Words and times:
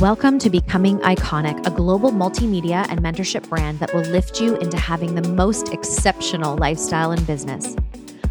Welcome 0.00 0.38
to 0.38 0.48
Becoming 0.48 0.98
Iconic, 1.00 1.66
a 1.66 1.70
global 1.70 2.10
multimedia 2.10 2.86
and 2.88 3.02
mentorship 3.02 3.46
brand 3.50 3.80
that 3.80 3.92
will 3.92 4.00
lift 4.00 4.40
you 4.40 4.56
into 4.56 4.78
having 4.78 5.14
the 5.14 5.28
most 5.28 5.74
exceptional 5.74 6.56
lifestyle 6.56 7.12
in 7.12 7.22
business. 7.24 7.76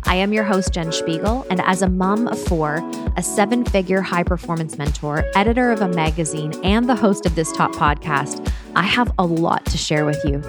I 0.05 0.16
am 0.16 0.34
your 0.34 0.44
host, 0.44 0.74
Jen 0.74 0.92
Spiegel, 0.92 1.46
and 1.52 1.62
as 1.62 1.84
a 1.84 1.88
mom 1.88 2.28
of 2.28 2.40
four, 2.40 2.78
a 3.18 3.21
seven 3.21 3.63
figure 3.66 4.02
high 4.02 4.24
performance 4.24 4.79
mentor, 4.79 5.24
editor 5.36 5.71
of 5.71 5.82
a 5.82 5.89
magazine, 5.89 6.54
and 6.63 6.89
the 6.89 6.95
host 6.95 7.27
of 7.27 7.36
this 7.36 7.52
top 7.52 7.71
podcast, 7.73 8.51
I 8.75 8.81
have 8.81 9.13
a 9.20 9.25
lot 9.27 9.63
to 9.67 9.77
share 9.77 10.05
with 10.05 10.20
you. 10.25 10.39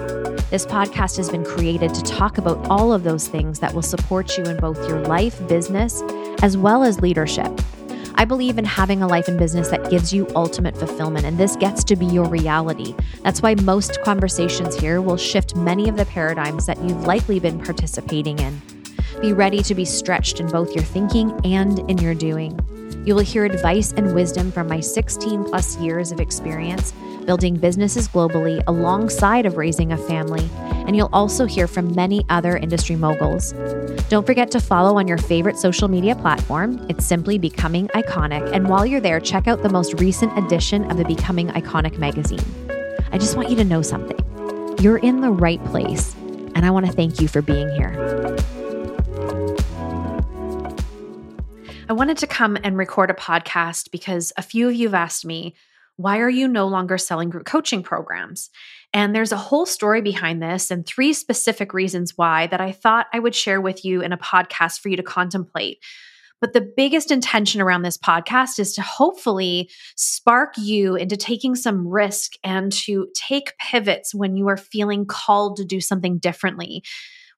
This 0.49 0.65
podcast 0.65 1.17
has 1.17 1.29
been 1.29 1.45
created 1.45 1.93
to 1.93 2.01
talk 2.01 2.39
about 2.39 2.67
all 2.67 2.93
of 2.93 3.03
those 3.03 3.27
things 3.27 3.59
that 3.59 3.75
will 3.75 3.83
support 3.83 4.39
you 4.39 4.45
in 4.45 4.57
both 4.57 4.89
your 4.89 5.01
life, 5.01 5.47
business, 5.47 6.01
as 6.41 6.57
well 6.57 6.81
as 6.81 6.99
leadership. 6.99 7.61
I 8.15 8.25
believe 8.25 8.57
in 8.57 8.65
having 8.65 9.01
a 9.01 9.07
life 9.07 9.27
and 9.27 9.37
business 9.39 9.69
that 9.69 9.89
gives 9.89 10.13
you 10.13 10.27
ultimate 10.35 10.77
fulfillment, 10.77 11.25
and 11.25 11.37
this 11.37 11.55
gets 11.55 11.83
to 11.85 11.95
be 11.95 12.05
your 12.05 12.27
reality. 12.27 12.95
That's 13.23 13.41
why 13.41 13.55
most 13.55 14.01
conversations 14.03 14.75
here 14.75 15.01
will 15.01 15.17
shift 15.17 15.55
many 15.55 15.89
of 15.89 15.97
the 15.97 16.05
paradigms 16.05 16.65
that 16.65 16.81
you've 16.81 17.05
likely 17.05 17.39
been 17.39 17.59
participating 17.59 18.39
in. 18.39 18.61
Be 19.21 19.33
ready 19.33 19.61
to 19.63 19.75
be 19.75 19.85
stretched 19.85 20.39
in 20.39 20.47
both 20.47 20.73
your 20.73 20.83
thinking 20.83 21.39
and 21.45 21.79
in 21.89 21.97
your 21.97 22.15
doing. 22.15 22.59
You 23.05 23.15
will 23.15 23.23
hear 23.23 23.45
advice 23.45 23.93
and 23.93 24.13
wisdom 24.13 24.51
from 24.51 24.67
my 24.67 24.79
16 24.79 25.45
plus 25.45 25.77
years 25.77 26.11
of 26.11 26.19
experience 26.19 26.93
building 27.25 27.55
businesses 27.55 28.07
globally 28.07 28.63
alongside 28.67 29.45
of 29.45 29.57
raising 29.57 29.91
a 29.91 29.97
family, 29.97 30.49
and 30.91 30.97
you'll 30.97 31.09
also 31.13 31.45
hear 31.45 31.67
from 31.67 31.95
many 31.95 32.25
other 32.27 32.57
industry 32.57 32.97
moguls. 32.97 33.53
Don't 34.09 34.25
forget 34.25 34.51
to 34.51 34.59
follow 34.59 34.97
on 34.97 35.07
your 35.07 35.17
favorite 35.17 35.57
social 35.57 35.87
media 35.87 36.17
platform. 36.17 36.85
It's 36.89 37.05
simply 37.05 37.37
Becoming 37.37 37.87
Iconic, 37.95 38.51
and 38.51 38.67
while 38.67 38.85
you're 38.85 38.99
there, 38.99 39.21
check 39.21 39.47
out 39.47 39.63
the 39.63 39.69
most 39.69 40.01
recent 40.01 40.37
edition 40.37 40.91
of 40.91 40.97
the 40.97 41.05
Becoming 41.05 41.47
Iconic 41.47 41.97
magazine. 41.97 42.43
I 43.13 43.17
just 43.17 43.37
want 43.37 43.49
you 43.49 43.55
to 43.55 43.63
know 43.63 43.81
something. 43.81 44.19
You're 44.81 44.97
in 44.97 45.21
the 45.21 45.31
right 45.31 45.63
place, 45.63 46.13
and 46.55 46.65
I 46.65 46.71
want 46.71 46.87
to 46.87 46.91
thank 46.91 47.21
you 47.21 47.29
for 47.29 47.41
being 47.41 47.69
here. 47.69 47.95
I 51.87 51.93
wanted 51.93 52.17
to 52.17 52.27
come 52.27 52.57
and 52.65 52.77
record 52.77 53.09
a 53.09 53.13
podcast 53.13 53.91
because 53.91 54.33
a 54.35 54.41
few 54.41 54.67
of 54.67 54.75
you 54.75 54.89
have 54.89 54.95
asked 54.95 55.23
me 55.23 55.55
why 55.97 56.19
are 56.19 56.29
you 56.29 56.47
no 56.47 56.67
longer 56.67 56.97
selling 56.97 57.29
group 57.29 57.45
coaching 57.45 57.83
programs? 57.83 58.49
And 58.93 59.15
there's 59.15 59.31
a 59.31 59.37
whole 59.37 59.65
story 59.65 60.01
behind 60.01 60.41
this 60.41 60.69
and 60.69 60.85
three 60.85 61.13
specific 61.13 61.73
reasons 61.73 62.17
why 62.17 62.47
that 62.47 62.59
I 62.61 62.71
thought 62.71 63.07
I 63.13 63.19
would 63.19 63.35
share 63.35 63.61
with 63.61 63.85
you 63.85 64.01
in 64.01 64.11
a 64.11 64.17
podcast 64.17 64.79
for 64.79 64.89
you 64.89 64.97
to 64.97 65.03
contemplate. 65.03 65.79
But 66.41 66.53
the 66.53 66.73
biggest 66.75 67.11
intention 67.11 67.61
around 67.61 67.83
this 67.83 67.97
podcast 67.97 68.57
is 68.57 68.73
to 68.73 68.81
hopefully 68.81 69.69
spark 69.95 70.55
you 70.57 70.95
into 70.95 71.15
taking 71.15 71.55
some 71.55 71.87
risk 71.87 72.33
and 72.43 72.71
to 72.71 73.07
take 73.15 73.55
pivots 73.59 74.13
when 74.13 74.35
you 74.35 74.47
are 74.49 74.57
feeling 74.57 75.05
called 75.05 75.57
to 75.57 75.65
do 75.65 75.79
something 75.79 76.17
differently 76.17 76.83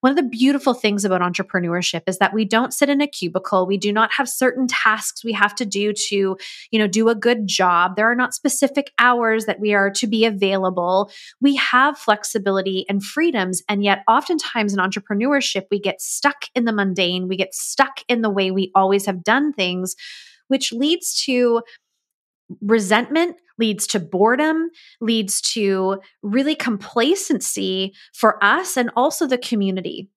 one 0.03 0.09
of 0.09 0.17
the 0.17 0.29
beautiful 0.29 0.73
things 0.73 1.05
about 1.05 1.21
entrepreneurship 1.21 2.01
is 2.07 2.17
that 2.17 2.33
we 2.33 2.43
don't 2.43 2.73
sit 2.73 2.89
in 2.89 2.99
a 2.99 3.07
cubicle. 3.07 3.65
We 3.65 3.77
do 3.77 3.93
not 3.93 4.11
have 4.11 4.27
certain 4.27 4.67
tasks 4.67 5.23
we 5.23 5.31
have 5.31 5.55
to 5.55 5.65
do 5.65 5.93
to, 5.93 6.35
you 6.71 6.79
know, 6.79 6.87
do 6.87 7.07
a 7.07 7.15
good 7.15 7.47
job. 7.47 7.95
There 7.95 8.11
are 8.11 8.15
not 8.15 8.33
specific 8.33 8.91
hours 8.99 9.45
that 9.45 9.61
we 9.61 9.73
are 9.73 9.89
to 9.91 10.05
be 10.05 10.25
available. 10.25 11.09
We 11.39 11.55
have 11.55 11.97
flexibility 11.97 12.85
and 12.89 13.01
freedoms. 13.01 13.63
And 13.69 13.81
yet, 13.81 14.03
oftentimes 14.05 14.73
in 14.73 14.79
entrepreneurship, 14.79 15.67
we 15.71 15.79
get 15.79 16.01
stuck 16.01 16.47
in 16.53 16.65
the 16.65 16.73
mundane. 16.73 17.29
We 17.29 17.37
get 17.37 17.55
stuck 17.55 18.01
in 18.09 18.23
the 18.23 18.29
way 18.29 18.51
we 18.51 18.73
always 18.75 19.05
have 19.05 19.23
done 19.23 19.53
things, 19.53 19.95
which 20.49 20.73
leads 20.73 21.13
to 21.27 21.61
resentment 22.61 23.37
leads 23.59 23.85
to 23.87 23.99
boredom, 23.99 24.69
leads 24.99 25.41
to 25.41 25.99
really 26.21 26.55
complacency 26.55 27.93
for 28.13 28.43
us 28.43 28.77
and 28.77 28.89
also 28.95 29.27
the 29.27 29.37
community. 29.37 30.09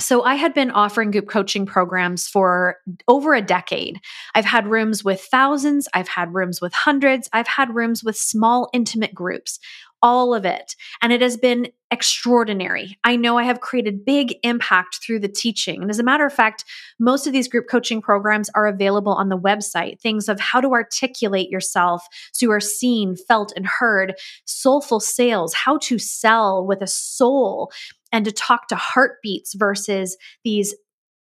So, 0.00 0.22
I 0.22 0.36
had 0.36 0.54
been 0.54 0.70
offering 0.70 1.10
group 1.10 1.28
coaching 1.28 1.66
programs 1.66 2.26
for 2.26 2.76
over 3.06 3.34
a 3.34 3.42
decade. 3.42 4.00
I've 4.34 4.46
had 4.46 4.66
rooms 4.66 5.04
with 5.04 5.20
thousands, 5.20 5.88
I've 5.92 6.08
had 6.08 6.34
rooms 6.34 6.60
with 6.60 6.72
hundreds, 6.72 7.28
I've 7.34 7.46
had 7.46 7.74
rooms 7.74 8.02
with 8.02 8.16
small, 8.16 8.70
intimate 8.72 9.14
groups, 9.14 9.58
all 10.02 10.34
of 10.34 10.44
it. 10.44 10.74
And 11.02 11.12
it 11.12 11.22
has 11.22 11.36
been 11.36 11.68
extraordinary. 11.90 12.96
I 13.04 13.16
know 13.16 13.36
I 13.36 13.44
have 13.44 13.60
created 13.60 14.04
big 14.04 14.36
impact 14.42 15.00
through 15.04 15.20
the 15.20 15.28
teaching. 15.28 15.82
And 15.82 15.90
as 15.90 15.98
a 15.98 16.04
matter 16.04 16.24
of 16.24 16.32
fact, 16.32 16.64
most 16.98 17.26
of 17.26 17.32
these 17.32 17.48
group 17.48 17.66
coaching 17.68 18.00
programs 18.00 18.48
are 18.54 18.66
available 18.66 19.12
on 19.12 19.28
the 19.28 19.38
website. 19.38 20.00
Things 20.00 20.28
of 20.28 20.38
how 20.38 20.60
to 20.60 20.70
articulate 20.70 21.50
yourself 21.50 22.06
so 22.32 22.46
you 22.46 22.52
are 22.52 22.60
seen, 22.60 23.16
felt, 23.16 23.52
and 23.56 23.66
heard, 23.66 24.14
soulful 24.44 25.00
sales, 25.00 25.54
how 25.54 25.78
to 25.78 25.98
sell 25.98 26.64
with 26.64 26.80
a 26.80 26.86
soul, 26.86 27.72
and 28.12 28.24
to 28.24 28.32
talk 28.32 28.68
to 28.68 28.76
heartbeats 28.76 29.54
versus 29.54 30.16
these 30.44 30.74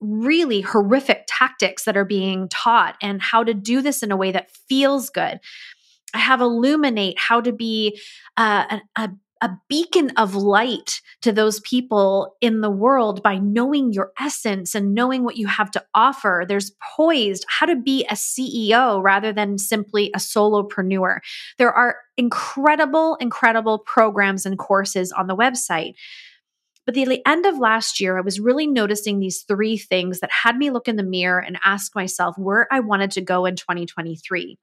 really 0.01 0.61
horrific 0.61 1.25
tactics 1.27 1.85
that 1.85 1.97
are 1.97 2.05
being 2.05 2.47
taught 2.49 2.95
and 3.01 3.21
how 3.21 3.43
to 3.43 3.53
do 3.53 3.81
this 3.81 4.03
in 4.03 4.11
a 4.11 4.17
way 4.17 4.31
that 4.31 4.51
feels 4.67 5.09
good. 5.09 5.39
I 6.15 6.19
have 6.19 6.41
illuminate 6.41 7.19
how 7.19 7.41
to 7.41 7.51
be 7.51 7.99
uh, 8.37 8.79
a, 8.97 9.03
a 9.03 9.09
a 9.41 9.57
beacon 9.69 10.11
of 10.17 10.33
light 10.33 11.01
to 11.21 11.31
those 11.31 11.59
people 11.59 12.35
in 12.41 12.61
the 12.61 12.71
world 12.71 13.21
by 13.21 13.37
knowing 13.37 13.91
your 13.91 14.11
essence 14.19 14.73
and 14.73 14.95
knowing 14.95 15.23
what 15.23 15.35
you 15.37 15.45
have 15.45 15.69
to 15.71 15.83
offer. 15.93 16.45
There's 16.47 16.71
poised 16.95 17.45
how 17.47 17.65
to 17.65 17.75
be 17.75 18.05
a 18.05 18.13
CEO 18.13 19.03
rather 19.03 19.33
than 19.33 19.57
simply 19.57 20.09
a 20.15 20.19
solopreneur. 20.19 21.19
There 21.57 21.71
are 21.71 21.97
incredible, 22.17 23.17
incredible 23.19 23.79
programs 23.79 24.45
and 24.45 24.57
courses 24.57 25.11
on 25.11 25.27
the 25.27 25.35
website. 25.35 25.93
But 26.85 26.93
the 26.93 27.21
end 27.25 27.45
of 27.45 27.57
last 27.57 27.99
year, 27.99 28.17
I 28.17 28.21
was 28.21 28.39
really 28.39 28.67
noticing 28.67 29.19
these 29.19 29.43
three 29.47 29.77
things 29.77 30.19
that 30.19 30.29
had 30.31 30.57
me 30.57 30.69
look 30.69 30.87
in 30.87 30.97
the 30.97 31.03
mirror 31.03 31.39
and 31.39 31.57
ask 31.63 31.95
myself 31.95 32.37
where 32.37 32.67
I 32.71 32.79
wanted 32.79 33.11
to 33.11 33.21
go 33.21 33.45
in 33.45 33.55
2023. 33.55 34.57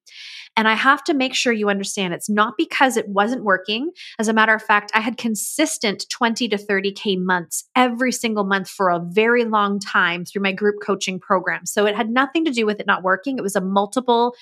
And 0.56 0.68
I 0.68 0.74
have 0.74 1.02
to 1.04 1.14
make 1.14 1.34
sure 1.34 1.52
you 1.52 1.68
understand 1.70 2.14
it's 2.14 2.28
not 2.28 2.54
because 2.56 2.96
it 2.96 3.08
wasn't 3.08 3.42
working. 3.42 3.90
As 4.18 4.28
a 4.28 4.32
matter 4.32 4.54
of 4.54 4.62
fact, 4.62 4.92
I 4.94 5.00
had 5.00 5.16
consistent 5.16 6.06
20 6.10 6.48
to 6.48 6.58
30K 6.58 7.18
months 7.18 7.64
every 7.74 8.12
single 8.12 8.44
month 8.44 8.68
for 8.68 8.90
a 8.90 9.00
very 9.00 9.44
long 9.44 9.80
time 9.80 10.24
through 10.24 10.42
my 10.42 10.52
group 10.52 10.76
coaching 10.84 11.18
program. 11.18 11.66
So 11.66 11.86
it 11.86 11.96
had 11.96 12.10
nothing 12.10 12.44
to 12.44 12.50
do 12.50 12.66
with 12.66 12.80
it 12.80 12.86
not 12.86 13.02
working. 13.02 13.38
It 13.38 13.42
was 13.42 13.56
a 13.56 13.60
multiple 13.60 14.34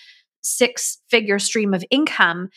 six 0.42 0.98
figure 1.08 1.38
stream 1.38 1.74
of 1.74 1.84
income. 1.90 2.50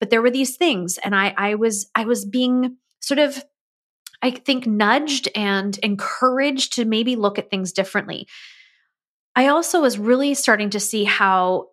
But 0.00 0.10
there 0.10 0.22
were 0.22 0.30
these 0.30 0.56
things, 0.56 0.98
and 0.98 1.14
I, 1.14 1.32
I 1.36 1.54
was 1.54 1.88
I 1.94 2.06
was 2.06 2.24
being 2.24 2.76
sort 3.00 3.20
of 3.20 3.44
I 4.22 4.30
think, 4.30 4.66
nudged 4.66 5.28
and 5.34 5.78
encouraged 5.82 6.74
to 6.74 6.84
maybe 6.84 7.16
look 7.16 7.38
at 7.38 7.50
things 7.50 7.72
differently. 7.72 8.28
I 9.34 9.48
also 9.48 9.80
was 9.80 9.98
really 9.98 10.34
starting 10.34 10.70
to 10.70 10.80
see 10.80 11.04
how 11.04 11.68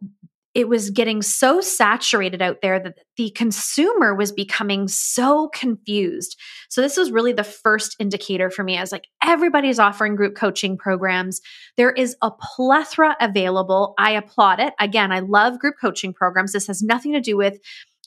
it 0.55 0.67
was 0.67 0.89
getting 0.89 1.21
so 1.21 1.61
saturated 1.61 2.41
out 2.41 2.61
there 2.61 2.79
that 2.79 2.97
the 3.17 3.29
consumer 3.31 4.15
was 4.15 4.31
becoming 4.31 4.87
so 4.87 5.49
confused. 5.49 6.35
So, 6.69 6.81
this 6.81 6.97
was 6.97 7.11
really 7.11 7.33
the 7.33 7.43
first 7.43 7.95
indicator 7.99 8.49
for 8.49 8.63
me. 8.63 8.77
I 8.77 8.81
was 8.81 8.91
like, 8.91 9.05
everybody's 9.23 9.79
offering 9.79 10.15
group 10.15 10.35
coaching 10.35 10.75
programs. 10.75 11.39
There 11.77 11.91
is 11.91 12.15
a 12.21 12.31
plethora 12.31 13.15
available. 13.21 13.93
I 13.99 14.11
applaud 14.11 14.59
it. 14.59 14.73
Again, 14.79 15.11
I 15.11 15.19
love 15.19 15.59
group 15.59 15.75
coaching 15.79 16.13
programs. 16.13 16.53
This 16.53 16.67
has 16.67 16.81
nothing 16.81 17.13
to 17.13 17.21
do 17.21 17.37
with 17.37 17.59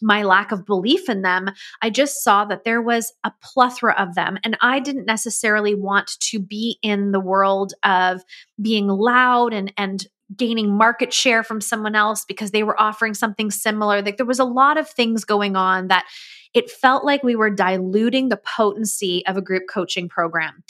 my 0.02 0.22
lack 0.22 0.52
of 0.52 0.66
belief 0.66 1.08
in 1.08 1.22
them. 1.22 1.50
I 1.80 1.90
just 1.90 2.22
saw 2.22 2.44
that 2.46 2.64
there 2.64 2.82
was 2.82 3.12
a 3.24 3.32
plethora 3.42 3.94
of 3.98 4.14
them. 4.14 4.38
And 4.44 4.56
I 4.60 4.80
didn't 4.80 5.06
necessarily 5.06 5.74
want 5.74 6.18
to 6.20 6.38
be 6.38 6.78
in 6.82 7.12
the 7.12 7.20
world 7.20 7.72
of 7.84 8.22
being 8.60 8.88
loud 8.88 9.52
and, 9.52 9.72
and 9.76 10.06
gaining 10.36 10.76
market 10.76 11.12
share 11.12 11.42
from 11.42 11.60
someone 11.60 11.94
else 11.94 12.24
because 12.24 12.50
they 12.50 12.62
were 12.62 12.80
offering 12.80 13.14
something 13.14 13.50
similar. 13.50 14.02
Like 14.02 14.16
there 14.16 14.26
was 14.26 14.38
a 14.38 14.44
lot 14.44 14.78
of 14.78 14.88
things 14.88 15.24
going 15.24 15.56
on 15.56 15.88
that 15.88 16.06
it 16.54 16.70
felt 16.70 17.04
like 17.04 17.22
we 17.22 17.36
were 17.36 17.50
diluting 17.50 18.28
the 18.28 18.36
potency 18.36 19.24
of 19.26 19.36
a 19.36 19.42
group 19.42 19.64
coaching 19.70 20.08
program. 20.08 20.62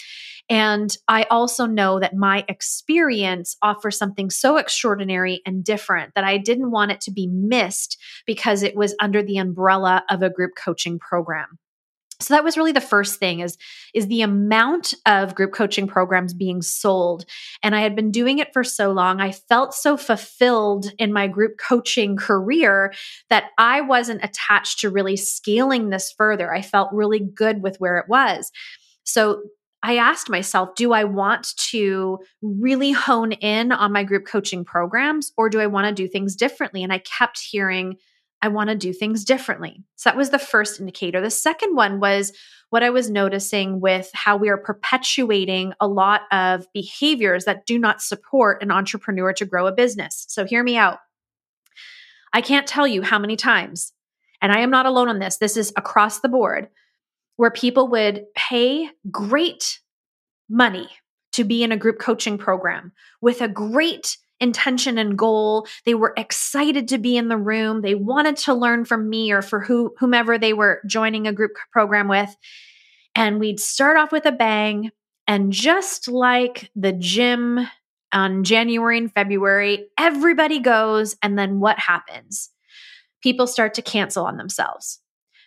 And 0.48 0.94
I 1.08 1.24
also 1.24 1.66
know 1.66 2.00
that 2.00 2.14
my 2.14 2.44
experience 2.48 3.56
offers 3.62 3.96
something 3.96 4.28
so 4.28 4.56
extraordinary 4.56 5.40
and 5.46 5.64
different 5.64 6.14
that 6.14 6.24
I 6.24 6.36
didn't 6.36 6.70
want 6.70 6.92
it 6.92 7.00
to 7.02 7.10
be 7.10 7.26
missed 7.26 7.96
because 8.26 8.62
it 8.62 8.76
was 8.76 8.94
under 9.00 9.22
the 9.22 9.38
umbrella 9.38 10.04
of 10.10 10.22
a 10.22 10.30
group 10.30 10.52
coaching 10.56 10.98
program. 10.98 11.58
So 12.22 12.34
that 12.34 12.44
was 12.44 12.56
really 12.56 12.72
the 12.72 12.80
first 12.80 13.18
thing 13.18 13.40
is 13.40 13.58
is 13.94 14.06
the 14.06 14.22
amount 14.22 14.94
of 15.06 15.34
group 15.34 15.52
coaching 15.52 15.86
programs 15.86 16.32
being 16.32 16.62
sold. 16.62 17.24
And 17.62 17.74
i 17.74 17.80
had 17.80 17.96
been 17.96 18.10
doing 18.10 18.38
it 18.38 18.52
for 18.52 18.64
so 18.64 18.92
long 18.92 19.20
i 19.20 19.32
felt 19.32 19.74
so 19.74 19.96
fulfilled 19.96 20.92
in 20.98 21.12
my 21.12 21.26
group 21.26 21.58
coaching 21.58 22.16
career 22.16 22.92
that 23.28 23.46
i 23.58 23.80
wasn't 23.80 24.24
attached 24.24 24.80
to 24.80 24.90
really 24.90 25.16
scaling 25.16 25.90
this 25.90 26.14
further. 26.16 26.52
I 26.54 26.62
felt 26.62 26.92
really 26.92 27.18
good 27.20 27.62
with 27.62 27.76
where 27.78 27.98
it 27.98 28.08
was. 28.08 28.52
So 29.04 29.42
I 29.82 29.96
asked 29.96 30.30
myself, 30.30 30.74
do 30.76 30.92
I 30.92 31.04
want 31.04 31.56
to 31.56 32.20
really 32.40 32.92
hone 32.92 33.32
in 33.32 33.72
on 33.72 33.92
my 33.92 34.04
group 34.04 34.26
coaching 34.26 34.64
programs 34.64 35.32
or 35.36 35.48
do 35.48 35.60
I 35.60 35.66
want 35.66 35.88
to 35.88 35.92
do 36.02 36.08
things 36.08 36.36
differently? 36.36 36.84
And 36.84 36.92
I 36.92 36.98
kept 36.98 37.40
hearing, 37.40 37.96
I 38.40 38.48
want 38.48 38.70
to 38.70 38.76
do 38.76 38.92
things 38.92 39.24
differently. 39.24 39.82
So 39.96 40.10
that 40.10 40.16
was 40.16 40.30
the 40.30 40.38
first 40.38 40.78
indicator. 40.78 41.20
The 41.20 41.30
second 41.30 41.74
one 41.74 41.98
was 41.98 42.32
what 42.70 42.82
I 42.82 42.90
was 42.90 43.10
noticing 43.10 43.80
with 43.80 44.08
how 44.14 44.36
we 44.36 44.48
are 44.48 44.56
perpetuating 44.56 45.74
a 45.80 45.88
lot 45.88 46.22
of 46.30 46.66
behaviors 46.72 47.44
that 47.44 47.66
do 47.66 47.78
not 47.78 48.00
support 48.00 48.62
an 48.62 48.70
entrepreneur 48.70 49.32
to 49.34 49.44
grow 49.44 49.66
a 49.66 49.72
business. 49.72 50.24
So 50.28 50.44
hear 50.44 50.62
me 50.62 50.76
out. 50.76 50.98
I 52.32 52.40
can't 52.40 52.66
tell 52.66 52.86
you 52.86 53.02
how 53.02 53.18
many 53.18 53.36
times, 53.36 53.92
and 54.40 54.52
I 54.52 54.60
am 54.60 54.70
not 54.70 54.86
alone 54.86 55.08
on 55.08 55.18
this, 55.18 55.36
this 55.36 55.56
is 55.56 55.72
across 55.76 56.20
the 56.20 56.30
board, 56.30 56.68
where 57.36 57.50
people 57.50 57.88
would 57.88 58.24
pay 58.34 58.88
great 59.10 59.80
money 60.48 60.88
to 61.32 61.44
be 61.44 61.62
in 61.62 61.72
a 61.72 61.76
group 61.76 61.98
coaching 61.98 62.38
program 62.38 62.92
with 63.20 63.40
a 63.40 63.48
great 63.48 64.16
intention 64.40 64.98
and 64.98 65.16
goal. 65.16 65.66
They 65.86 65.94
were 65.94 66.12
excited 66.16 66.88
to 66.88 66.98
be 66.98 67.16
in 67.16 67.28
the 67.28 67.36
room. 67.36 67.80
They 67.80 67.94
wanted 67.94 68.36
to 68.38 68.54
learn 68.54 68.84
from 68.84 69.08
me 69.08 69.32
or 69.32 69.40
for 69.40 69.60
who, 69.60 69.94
whomever 69.98 70.36
they 70.36 70.52
were 70.52 70.82
joining 70.86 71.26
a 71.26 71.32
group 71.32 71.52
program 71.70 72.08
with. 72.08 72.34
And 73.14 73.38
we'd 73.38 73.60
start 73.60 73.96
off 73.96 74.12
with 74.12 74.26
a 74.26 74.32
bang. 74.32 74.90
And 75.26 75.52
just 75.52 76.08
like 76.08 76.70
the 76.74 76.92
gym 76.92 77.60
on 78.12 78.44
January 78.44 78.98
and 78.98 79.12
February, 79.12 79.86
everybody 79.98 80.58
goes. 80.58 81.16
And 81.22 81.38
then 81.38 81.60
what 81.60 81.78
happens? 81.78 82.50
People 83.22 83.46
start 83.46 83.74
to 83.74 83.82
cancel 83.82 84.26
on 84.26 84.36
themselves 84.36 85.01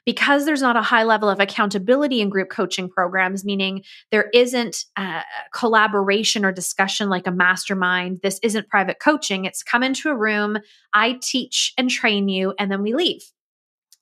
because 0.06 0.46
there's 0.46 0.62
not 0.62 0.76
a 0.76 0.82
high 0.82 1.04
level 1.04 1.30
of 1.30 1.40
accountability 1.40 2.22
in 2.22 2.30
group 2.30 2.50
coaching 2.50 2.90
programs, 2.90 3.44
meaning 3.44 3.84
there 4.12 4.30
isn't 4.34 4.86
a 4.98 5.22
collaboration 5.54 6.46
or 6.46 6.52
discussion 6.52 7.10
like 7.10 7.28
a 7.28 7.32
mastermind. 7.32 8.20
This 8.22 8.40
isn't 8.44 8.70
private 8.70 9.00
coaching. 9.00 9.46
It's 9.46 9.64
come 9.64 9.84
into 9.84 10.10
a 10.10 10.16
room, 10.16 10.58
I 10.94 11.20
teach 11.22 11.74
and 11.78 11.90
train 11.90 12.30
you, 12.30 12.54
and 12.60 12.72
then 12.72 12.82
we 12.82 12.94
leave. 12.94 13.24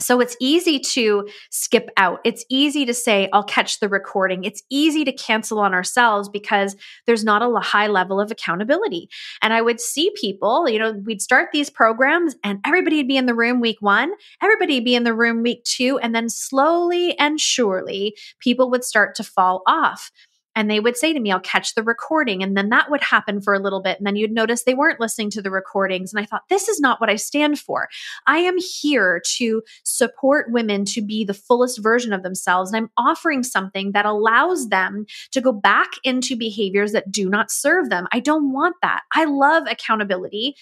So 0.03 0.19
it's 0.19 0.35
easy 0.39 0.79
to 0.79 1.27
skip 1.49 1.89
out. 1.97 2.19
It's 2.23 2.45
easy 2.49 2.85
to 2.85 2.93
say, 2.93 3.29
I'll 3.33 3.43
catch 3.43 3.79
the 3.79 3.89
recording. 3.89 4.43
It's 4.43 4.61
easy 4.69 5.05
to 5.05 5.11
cancel 5.11 5.59
on 5.59 5.73
ourselves 5.73 6.29
because 6.29 6.75
there's 7.05 7.23
not 7.23 7.41
a 7.41 7.59
high 7.59 7.87
level 7.87 8.19
of 8.19 8.31
accountability. 8.31 9.09
And 9.41 9.53
I 9.53 9.61
would 9.61 9.79
see 9.79 10.11
people, 10.19 10.67
you 10.67 10.79
know, 10.79 10.91
we'd 10.91 11.21
start 11.21 11.49
these 11.51 11.69
programs 11.69 12.35
and 12.43 12.59
everybody 12.65 12.97
would 12.97 13.07
be 13.07 13.17
in 13.17 13.25
the 13.25 13.35
room 13.35 13.61
week 13.61 13.77
one, 13.79 14.13
everybody 14.41 14.75
would 14.75 14.85
be 14.85 14.95
in 14.95 15.03
the 15.03 15.13
room 15.13 15.43
week 15.43 15.63
two, 15.63 15.97
and 15.99 16.13
then 16.13 16.29
slowly 16.29 17.17
and 17.17 17.39
surely 17.39 18.15
people 18.39 18.69
would 18.69 18.83
start 18.83 19.15
to 19.15 19.23
fall 19.23 19.63
off 19.65 20.11
and 20.55 20.69
they 20.69 20.79
would 20.79 20.97
say 20.97 21.13
to 21.13 21.19
me, 21.19 21.31
I'll 21.31 21.39
catch 21.39 21.75
the 21.75 21.83
recording. 21.83 22.43
And 22.43 22.55
then 22.55 22.69
that 22.69 22.89
would 22.91 23.01
happen 23.01 23.41
for 23.41 23.53
a 23.53 23.59
little 23.59 23.81
bit. 23.81 23.97
And 23.97 24.05
then 24.05 24.15
you'd 24.15 24.31
notice 24.31 24.63
they 24.63 24.73
weren't 24.73 24.99
listening 24.99 25.29
to 25.31 25.41
the 25.41 25.51
recordings. 25.51 26.13
And 26.13 26.21
I 26.21 26.25
thought, 26.25 26.43
this 26.49 26.67
is 26.67 26.79
not 26.79 27.01
what 27.01 27.09
I 27.09 27.15
stand 27.15 27.59
for. 27.59 27.89
I 28.27 28.37
am 28.39 28.57
here 28.57 29.21
to 29.37 29.63
support 29.83 30.51
women 30.51 30.85
to 30.85 31.01
be 31.01 31.25
the 31.25 31.33
fullest 31.33 31.81
version 31.81 32.13
of 32.13 32.23
themselves. 32.23 32.71
And 32.71 32.83
I'm 32.83 32.91
offering 32.97 33.43
something 33.43 33.91
that 33.93 34.05
allows 34.05 34.69
them 34.69 35.05
to 35.31 35.41
go 35.41 35.51
back 35.51 35.91
into 36.03 36.35
behaviors 36.35 36.91
that 36.91 37.11
do 37.11 37.29
not 37.29 37.51
serve 37.51 37.89
them. 37.89 38.07
I 38.11 38.19
don't 38.19 38.53
want 38.53 38.75
that. 38.81 39.01
I 39.13 39.25
love 39.25 39.63
accountability. 39.69 40.55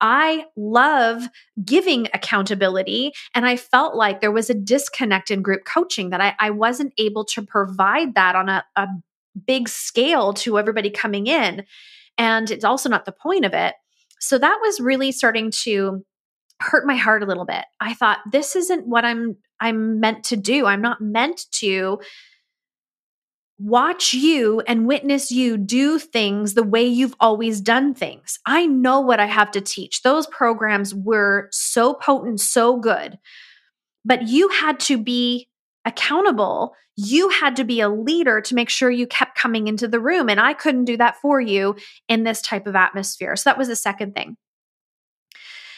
I 0.00 0.44
love 0.56 1.28
giving 1.64 2.06
accountability. 2.12 3.12
And 3.34 3.46
I 3.46 3.56
felt 3.56 3.94
like 3.94 4.20
there 4.20 4.32
was 4.32 4.50
a 4.50 4.54
disconnect 4.54 5.30
in 5.30 5.42
group 5.42 5.64
coaching 5.64 6.10
that 6.10 6.20
I, 6.20 6.34
I 6.38 6.50
wasn't 6.50 6.92
able 6.98 7.24
to 7.26 7.42
provide 7.42 8.14
that 8.14 8.36
on 8.36 8.48
a, 8.48 8.64
a 8.76 8.88
big 9.46 9.68
scale 9.68 10.32
to 10.34 10.58
everybody 10.58 10.90
coming 10.90 11.26
in. 11.26 11.64
And 12.18 12.50
it's 12.50 12.64
also 12.64 12.88
not 12.88 13.04
the 13.04 13.12
point 13.12 13.44
of 13.44 13.52
it. 13.52 13.74
So 14.20 14.38
that 14.38 14.58
was 14.62 14.80
really 14.80 15.12
starting 15.12 15.50
to 15.62 16.04
hurt 16.60 16.86
my 16.86 16.96
heart 16.96 17.22
a 17.22 17.26
little 17.26 17.44
bit. 17.44 17.64
I 17.80 17.94
thought 17.94 18.18
this 18.30 18.56
isn't 18.56 18.86
what 18.86 19.04
I'm 19.04 19.36
I'm 19.60 20.00
meant 20.00 20.24
to 20.24 20.36
do. 20.36 20.66
I'm 20.66 20.82
not 20.82 21.00
meant 21.00 21.46
to 21.60 21.98
watch 23.58 24.12
you 24.12 24.60
and 24.66 24.86
witness 24.86 25.30
you 25.30 25.56
do 25.56 25.98
things 25.98 26.52
the 26.52 26.62
way 26.62 26.84
you've 26.84 27.14
always 27.20 27.60
done 27.60 27.94
things. 27.94 28.38
I 28.44 28.66
know 28.66 29.00
what 29.00 29.18
I 29.18 29.26
have 29.26 29.50
to 29.52 29.62
teach. 29.62 30.02
Those 30.02 30.26
programs 30.26 30.94
were 30.94 31.48
so 31.52 31.94
potent, 31.94 32.40
so 32.40 32.78
good. 32.78 33.18
But 34.04 34.28
you 34.28 34.48
had 34.50 34.78
to 34.80 35.02
be 35.02 35.48
accountable, 35.86 36.74
you 36.96 37.28
had 37.28 37.56
to 37.56 37.64
be 37.64 37.80
a 37.80 37.88
leader 37.88 38.40
to 38.40 38.54
make 38.54 38.68
sure 38.68 38.90
you 38.90 39.06
kept 39.06 39.38
coming 39.38 39.68
into 39.68 39.86
the 39.88 40.00
room. 40.00 40.28
And 40.28 40.40
I 40.40 40.52
couldn't 40.52 40.84
do 40.84 40.96
that 40.96 41.16
for 41.22 41.40
you 41.40 41.76
in 42.08 42.24
this 42.24 42.42
type 42.42 42.66
of 42.66 42.76
atmosphere. 42.76 43.36
So 43.36 43.48
that 43.48 43.58
was 43.58 43.68
the 43.68 43.76
second 43.76 44.14
thing. 44.14 44.36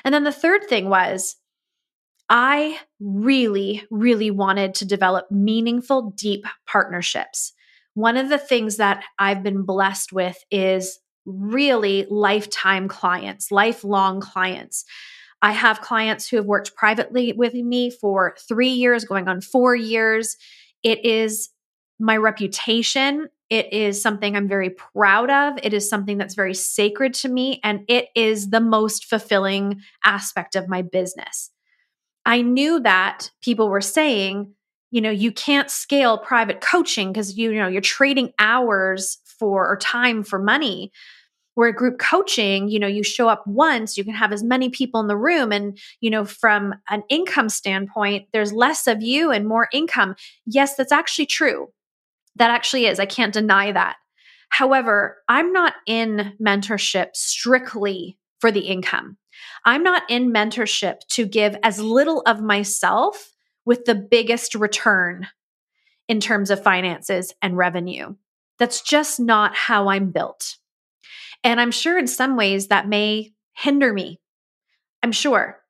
And 0.04 0.14
then 0.14 0.24
the 0.24 0.32
third 0.32 0.64
thing 0.68 0.88
was, 0.88 1.36
I 2.28 2.78
really, 3.00 3.84
really 3.90 4.30
wanted 4.30 4.74
to 4.76 4.84
develop 4.84 5.30
meaningful, 5.30 6.12
deep 6.16 6.44
partnerships. 6.66 7.52
One 7.94 8.16
of 8.16 8.28
the 8.28 8.38
things 8.38 8.76
that 8.76 9.02
I've 9.18 9.42
been 9.42 9.62
blessed 9.62 10.12
with 10.12 10.36
is 10.50 10.98
really 11.24 12.06
lifetime 12.08 12.86
clients, 12.86 13.50
lifelong 13.50 14.20
clients. 14.20 14.84
I 15.40 15.52
have 15.52 15.80
clients 15.80 16.28
who 16.28 16.36
have 16.36 16.46
worked 16.46 16.74
privately 16.74 17.32
with 17.32 17.54
me 17.54 17.90
for 17.90 18.36
three 18.48 18.70
years, 18.70 19.04
going 19.04 19.28
on 19.28 19.40
four 19.40 19.74
years. 19.74 20.36
It 20.82 21.04
is 21.04 21.50
my 21.98 22.16
reputation. 22.16 23.28
It 23.50 23.72
is 23.72 24.02
something 24.02 24.36
I'm 24.36 24.48
very 24.48 24.70
proud 24.70 25.30
of. 25.30 25.58
It 25.62 25.72
is 25.72 25.88
something 25.88 26.18
that's 26.18 26.34
very 26.34 26.54
sacred 26.54 27.14
to 27.14 27.28
me. 27.28 27.60
And 27.64 27.80
it 27.88 28.08
is 28.14 28.50
the 28.50 28.60
most 28.60 29.06
fulfilling 29.06 29.80
aspect 30.04 30.54
of 30.54 30.68
my 30.68 30.82
business. 30.82 31.50
I 32.26 32.42
knew 32.42 32.80
that 32.80 33.30
people 33.42 33.68
were 33.68 33.80
saying, 33.80 34.52
you 34.90 35.00
know, 35.00 35.10
you 35.10 35.32
can't 35.32 35.70
scale 35.70 36.18
private 36.18 36.60
coaching 36.60 37.12
because 37.12 37.36
you, 37.36 37.50
you 37.52 37.58
know 37.58 37.68
you're 37.68 37.80
trading 37.80 38.32
hours 38.38 39.18
for 39.24 39.70
or 39.70 39.76
time 39.76 40.22
for 40.22 40.38
money 40.38 40.92
where 41.58 41.72
group 41.72 41.98
coaching 41.98 42.68
you 42.68 42.78
know 42.78 42.86
you 42.86 43.02
show 43.02 43.28
up 43.28 43.44
once 43.44 43.98
you 43.98 44.04
can 44.04 44.14
have 44.14 44.32
as 44.32 44.44
many 44.44 44.68
people 44.68 45.00
in 45.00 45.08
the 45.08 45.16
room 45.16 45.50
and 45.50 45.76
you 46.00 46.08
know 46.08 46.24
from 46.24 46.72
an 46.88 47.02
income 47.08 47.48
standpoint 47.48 48.28
there's 48.32 48.52
less 48.52 48.86
of 48.86 49.02
you 49.02 49.32
and 49.32 49.44
more 49.44 49.68
income. 49.72 50.14
Yes 50.46 50.76
that's 50.76 50.92
actually 50.92 51.26
true. 51.26 51.66
That 52.36 52.52
actually 52.52 52.86
is. 52.86 53.00
I 53.00 53.06
can't 53.06 53.34
deny 53.34 53.72
that. 53.72 53.96
However 54.50 55.16
i'm 55.28 55.52
not 55.52 55.74
in 55.84 56.32
mentorship 56.40 57.08
strictly 57.14 58.16
for 58.38 58.52
the 58.52 58.60
income. 58.60 59.16
I'm 59.64 59.82
not 59.82 60.04
in 60.08 60.32
mentorship 60.32 61.00
to 61.08 61.26
give 61.26 61.56
as 61.64 61.80
little 61.80 62.22
of 62.24 62.40
myself 62.40 63.32
with 63.64 63.84
the 63.84 63.96
biggest 63.96 64.54
return 64.54 65.26
in 66.06 66.20
terms 66.20 66.52
of 66.52 66.62
finances 66.62 67.34
and 67.42 67.56
revenue. 67.56 68.14
That's 68.60 68.80
just 68.80 69.18
not 69.18 69.56
how 69.56 69.88
i'm 69.88 70.12
built 70.12 70.54
and 71.44 71.60
I'm 71.60 71.70
sure 71.70 71.98
in 71.98 72.06
some 72.06 72.36
ways 72.36 72.68
that 72.68 72.88
may 72.88 73.32
hinder 73.54 73.92
me. 73.92 74.20
I'm 75.02 75.12
sure. 75.12 75.60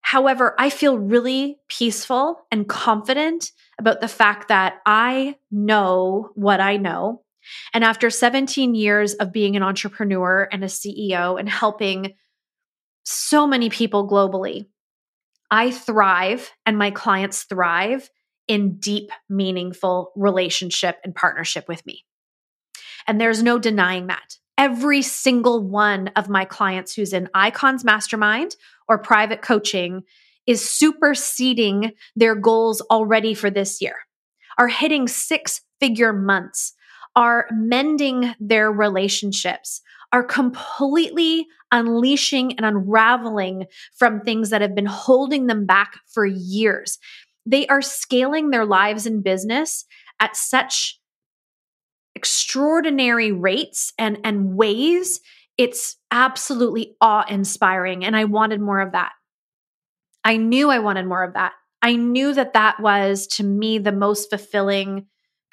However, 0.00 0.54
I 0.58 0.70
feel 0.70 0.98
really 0.98 1.58
peaceful 1.68 2.46
and 2.50 2.68
confident 2.68 3.52
about 3.78 4.00
the 4.00 4.08
fact 4.08 4.48
that 4.48 4.74
I 4.84 5.36
know 5.50 6.30
what 6.34 6.60
I 6.60 6.76
know. 6.76 7.22
And 7.72 7.82
after 7.82 8.10
17 8.10 8.74
years 8.74 9.14
of 9.14 9.32
being 9.32 9.56
an 9.56 9.62
entrepreneur 9.62 10.48
and 10.52 10.62
a 10.62 10.68
CEO 10.68 11.38
and 11.38 11.48
helping 11.48 12.14
so 13.04 13.46
many 13.46 13.70
people 13.70 14.08
globally, 14.08 14.66
I 15.50 15.70
thrive 15.70 16.50
and 16.66 16.78
my 16.78 16.90
clients 16.90 17.44
thrive 17.44 18.10
in 18.46 18.76
deep, 18.78 19.10
meaningful 19.28 20.12
relationship 20.16 20.98
and 21.02 21.14
partnership 21.14 21.66
with 21.66 21.84
me. 21.86 22.04
And 23.06 23.20
there's 23.20 23.42
no 23.42 23.58
denying 23.58 24.08
that 24.08 24.36
every 24.58 25.02
single 25.02 25.62
one 25.62 26.08
of 26.16 26.28
my 26.28 26.44
clients 26.44 26.94
who's 26.94 27.12
in 27.12 27.28
Icons 27.34 27.84
Mastermind 27.84 28.56
or 28.88 28.98
private 28.98 29.42
coaching 29.42 30.02
is 30.46 30.68
superseding 30.68 31.92
their 32.14 32.34
goals 32.34 32.80
already 32.82 33.34
for 33.34 33.50
this 33.50 33.80
year, 33.80 33.96
are 34.58 34.68
hitting 34.68 35.08
six 35.08 35.62
figure 35.80 36.12
months, 36.12 36.74
are 37.16 37.46
mending 37.52 38.34
their 38.38 38.70
relationships, 38.70 39.80
are 40.12 40.24
completely 40.24 41.46
unleashing 41.72 42.52
and 42.56 42.64
unraveling 42.64 43.64
from 43.96 44.20
things 44.20 44.50
that 44.50 44.60
have 44.60 44.74
been 44.74 44.86
holding 44.86 45.46
them 45.46 45.66
back 45.66 45.98
for 46.06 46.24
years. 46.24 46.98
They 47.46 47.66
are 47.66 47.82
scaling 47.82 48.50
their 48.50 48.64
lives 48.64 49.06
and 49.06 49.24
business 49.24 49.84
at 50.20 50.36
such 50.36 51.00
extraordinary 52.14 53.32
rates 53.32 53.92
and 53.98 54.18
and 54.24 54.54
ways 54.56 55.20
it's 55.56 55.96
absolutely 56.10 56.96
awe-inspiring 57.00 58.04
and 58.04 58.16
i 58.16 58.24
wanted 58.24 58.60
more 58.60 58.80
of 58.80 58.92
that. 58.92 59.12
I 60.24 60.36
knew 60.36 60.70
i 60.70 60.78
wanted 60.78 61.06
more 61.06 61.22
of 61.22 61.34
that. 61.34 61.52
I 61.82 61.96
knew 61.96 62.32
that 62.32 62.54
that 62.54 62.80
was 62.80 63.26
to 63.28 63.44
me 63.44 63.78
the 63.78 63.92
most 63.92 64.30
fulfilling 64.30 65.06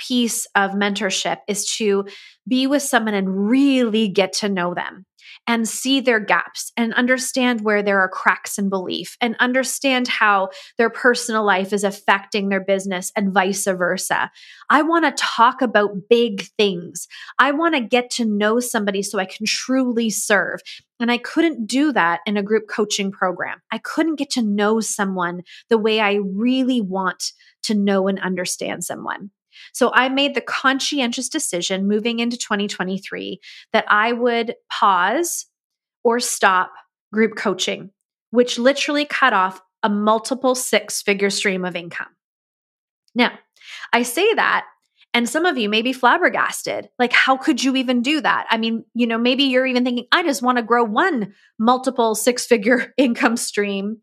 piece 0.07 0.47
of 0.55 0.71
mentorship 0.71 1.37
is 1.47 1.65
to 1.77 2.05
be 2.47 2.67
with 2.67 2.81
someone 2.81 3.13
and 3.13 3.49
really 3.49 4.07
get 4.07 4.33
to 4.33 4.49
know 4.49 4.73
them 4.73 5.05
and 5.47 5.67
see 5.67 5.99
their 5.99 6.19
gaps 6.19 6.71
and 6.77 6.93
understand 6.93 7.61
where 7.61 7.81
there 7.81 7.99
are 7.99 8.09
cracks 8.09 8.57
in 8.57 8.69
belief 8.69 9.17
and 9.21 9.35
understand 9.39 10.07
how 10.07 10.49
their 10.77 10.89
personal 10.89 11.43
life 11.43 11.73
is 11.73 11.83
affecting 11.83 12.49
their 12.49 12.63
business 12.63 13.11
and 13.15 13.33
vice 13.33 13.65
versa. 13.65 14.31
I 14.69 14.81
want 14.83 15.05
to 15.05 15.23
talk 15.23 15.61
about 15.61 16.09
big 16.09 16.43
things. 16.57 17.07
I 17.39 17.51
want 17.51 17.75
to 17.75 17.81
get 17.81 18.09
to 18.11 18.25
know 18.25 18.59
somebody 18.59 19.01
so 19.01 19.19
I 19.19 19.25
can 19.25 19.45
truly 19.45 20.09
serve. 20.09 20.59
And 20.99 21.11
I 21.11 21.17
couldn't 21.17 21.65
do 21.65 21.91
that 21.93 22.19
in 22.27 22.37
a 22.37 22.43
group 22.43 22.67
coaching 22.69 23.11
program. 23.11 23.61
I 23.71 23.79
couldn't 23.79 24.17
get 24.17 24.29
to 24.31 24.43
know 24.43 24.79
someone 24.79 25.41
the 25.69 25.77
way 25.77 25.99
I 25.99 26.19
really 26.23 26.81
want 26.81 27.31
to 27.63 27.73
know 27.73 28.07
and 28.07 28.19
understand 28.19 28.83
someone. 28.83 29.31
So 29.73 29.91
I 29.93 30.09
made 30.09 30.35
the 30.35 30.41
conscientious 30.41 31.29
decision 31.29 31.87
moving 31.87 32.19
into 32.19 32.37
2023 32.37 33.39
that 33.73 33.85
I 33.87 34.13
would 34.13 34.55
pause 34.71 35.45
or 36.03 36.19
stop 36.19 36.71
group 37.13 37.35
coaching, 37.35 37.91
which 38.31 38.57
literally 38.57 39.05
cut 39.05 39.33
off 39.33 39.61
a 39.83 39.89
multiple 39.89 40.55
six 40.55 41.01
figure 41.01 41.29
stream 41.29 41.65
of 41.65 41.75
income. 41.75 42.07
Now, 43.15 43.31
I 43.91 44.03
say 44.03 44.33
that 44.35 44.65
and 45.13 45.27
some 45.27 45.45
of 45.45 45.57
you 45.57 45.67
may 45.67 45.81
be 45.81 45.91
flabbergasted. 45.91 46.89
Like, 46.97 47.11
how 47.11 47.35
could 47.35 47.61
you 47.61 47.75
even 47.75 48.01
do 48.01 48.21
that? 48.21 48.47
I 48.49 48.57
mean, 48.57 48.85
you 48.93 49.07
know, 49.07 49.17
maybe 49.17 49.43
you're 49.43 49.65
even 49.65 49.83
thinking, 49.83 50.05
I 50.11 50.23
just 50.23 50.41
want 50.41 50.57
to 50.57 50.63
grow 50.63 50.83
one 50.83 51.33
multiple 51.59 52.15
six 52.15 52.45
figure 52.45 52.93
income 52.97 53.35
stream. 53.35 53.97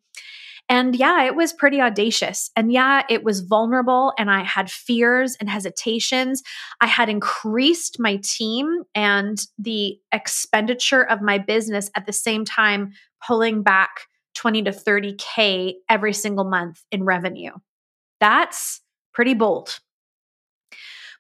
And 0.69 0.95
yeah, 0.95 1.25
it 1.25 1.35
was 1.35 1.53
pretty 1.53 1.81
audacious. 1.81 2.51
And 2.55 2.71
yeah, 2.71 3.03
it 3.09 3.25
was 3.25 3.41
vulnerable. 3.41 4.13
And 4.19 4.31
I 4.31 4.43
had 4.43 4.71
fears 4.71 5.37
and 5.41 5.49
hesitations. 5.49 6.43
I 6.81 6.87
had 6.87 7.09
increased 7.09 7.99
my 7.99 8.21
team 8.23 8.83
and 8.95 9.41
the 9.59 9.99
expenditure 10.13 11.03
of 11.03 11.23
my 11.23 11.39
business 11.39 11.91
at 11.95 12.05
the 12.05 12.13
same 12.13 12.45
time, 12.45 12.93
pulling 13.27 13.63
back 13.63 14.03
20 14.35 14.63
to 14.65 14.71
30K 14.71 15.75
every 15.89 16.13
single 16.13 16.45
month 16.45 16.85
in 16.93 17.03
revenue. 17.03 17.53
That's 18.21 18.81
pretty 19.13 19.35
bold. 19.35 19.81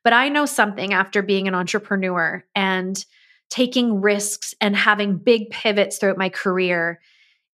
But 0.05 0.13
I 0.13 0.29
know 0.29 0.47
something 0.47 0.93
after 0.93 1.23
being 1.23 1.49
an 1.49 1.55
entrepreneur 1.55 2.45
and 2.55 3.05
taking 3.51 4.01
risks 4.01 4.55
and 4.61 4.77
having 4.77 5.17
big 5.17 5.51
pivots 5.51 5.99
throughout 5.99 6.19
my 6.19 6.29
career 6.29 7.01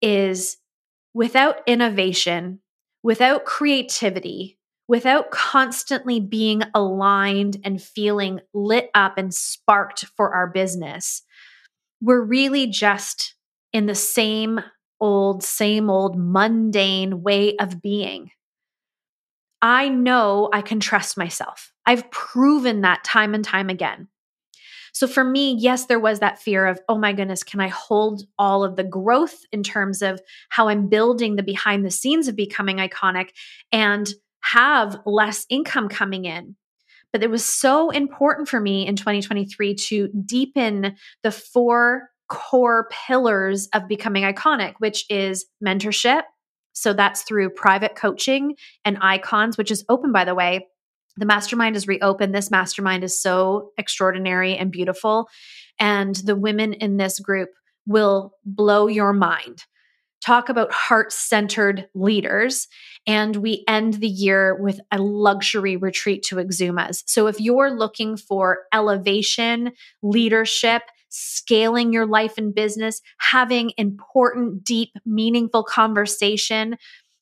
is 0.02 0.56
without 1.14 1.61
innovation, 1.66 2.61
without 3.02 3.44
creativity, 3.44 4.59
without 4.88 5.30
constantly 5.30 6.21
being 6.21 6.62
aligned 6.75 7.56
and 7.64 7.80
feeling 7.80 8.40
lit 8.52 8.90
up 8.94 9.16
and 9.16 9.33
sparked 9.33 10.04
for 10.16 10.35
our 10.35 10.49
business, 10.49 11.23
we're 12.02 12.21
really 12.21 12.66
just 12.66 13.35
in 13.73 13.87
the 13.87 13.94
same 13.94 14.61
old, 15.00 15.42
same 15.42 15.88
old 15.88 16.18
mundane 16.18 17.23
way 17.23 17.56
of 17.56 17.80
being. 17.80 18.30
I 19.62 19.88
know 19.88 20.50
I 20.52 20.61
can 20.61 20.80
trust 20.80 21.16
myself. 21.16 21.73
I've 21.87 22.11
proven 22.11 22.83
that 22.83 23.04
time 23.04 23.35
and 23.35 23.44
time 23.44 23.71
again. 23.71 24.09
So 24.94 25.08
for 25.08 25.24
me, 25.24 25.56
yes, 25.58 25.86
there 25.86 25.98
was 25.98 26.20
that 26.20 26.40
fear 26.40 26.66
of, 26.66 26.80
oh 26.88 26.96
my 26.96 27.12
goodness, 27.12 27.42
can 27.42 27.60
I 27.60 27.66
hold 27.66 28.22
all 28.38 28.62
of 28.62 28.76
the 28.76 28.84
growth 28.84 29.40
in 29.50 29.64
terms 29.64 30.02
of 30.02 30.20
how 30.50 30.68
I'm 30.68 30.88
building 30.88 31.34
the 31.34 31.42
behind 31.42 31.84
the 31.84 31.90
scenes 31.90 32.28
of 32.28 32.36
becoming 32.36 32.76
iconic 32.76 33.30
and 33.72 34.08
have 34.40 34.96
less 35.04 35.46
income 35.50 35.88
coming 35.88 36.26
in? 36.26 36.54
But 37.12 37.24
it 37.24 37.30
was 37.30 37.44
so 37.44 37.90
important 37.90 38.48
for 38.48 38.60
me 38.60 38.86
in 38.86 38.94
2023 38.94 39.74
to 39.74 40.08
deepen 40.24 40.94
the 41.24 41.32
four 41.32 42.10
core 42.28 42.88
pillars 42.90 43.68
of 43.74 43.88
becoming 43.88 44.22
iconic, 44.22 44.74
which 44.78 45.04
is 45.10 45.44
mentorship. 45.64 46.22
So 46.72 46.92
that's 46.92 47.22
through 47.22 47.50
private 47.50 47.96
coaching 47.96 48.54
and 48.84 48.98
icons, 49.00 49.58
which 49.58 49.72
is 49.72 49.84
open, 49.88 50.12
by 50.12 50.24
the 50.24 50.34
way, 50.34 50.68
the 51.16 51.26
mastermind 51.26 51.76
is 51.76 51.87
reopened. 51.87 52.35
This 52.35 52.50
mastermind 52.50 53.04
is 53.04 53.21
so 53.21 53.71
extraordinary 53.78 54.56
and 54.56 54.71
beautiful. 54.71 55.28
And 55.78 56.14
the 56.16 56.37
women 56.37 56.73
in 56.73 56.97
this 56.97 57.18
group 57.21 57.50
will 57.87 58.35
blow 58.44 58.87
your 58.87 59.12
mind. 59.12 59.64
Talk 60.25 60.49
about 60.49 60.73
heart 60.73 61.12
centered 61.12 61.87
leaders. 61.94 62.66
And 63.06 63.37
we 63.37 63.62
end 63.68 63.94
the 63.94 64.09
year 64.09 64.56
with 64.56 64.80
a 64.90 64.99
luxury 64.99 65.76
retreat 65.76 66.23
to 66.25 66.37
Exumas. 66.37 67.02
So 67.06 67.26
if 67.26 67.38
you're 67.40 67.71
looking 67.71 68.16
for 68.16 68.61
elevation, 68.73 69.73
leadership, 70.02 70.83
scaling 71.11 71.92
your 71.92 72.06
life 72.06 72.38
and 72.38 72.54
business, 72.54 73.02
having 73.18 73.73
important, 73.76 74.64
deep, 74.64 74.90
meaningful 75.04 75.62
conversation, 75.62 76.76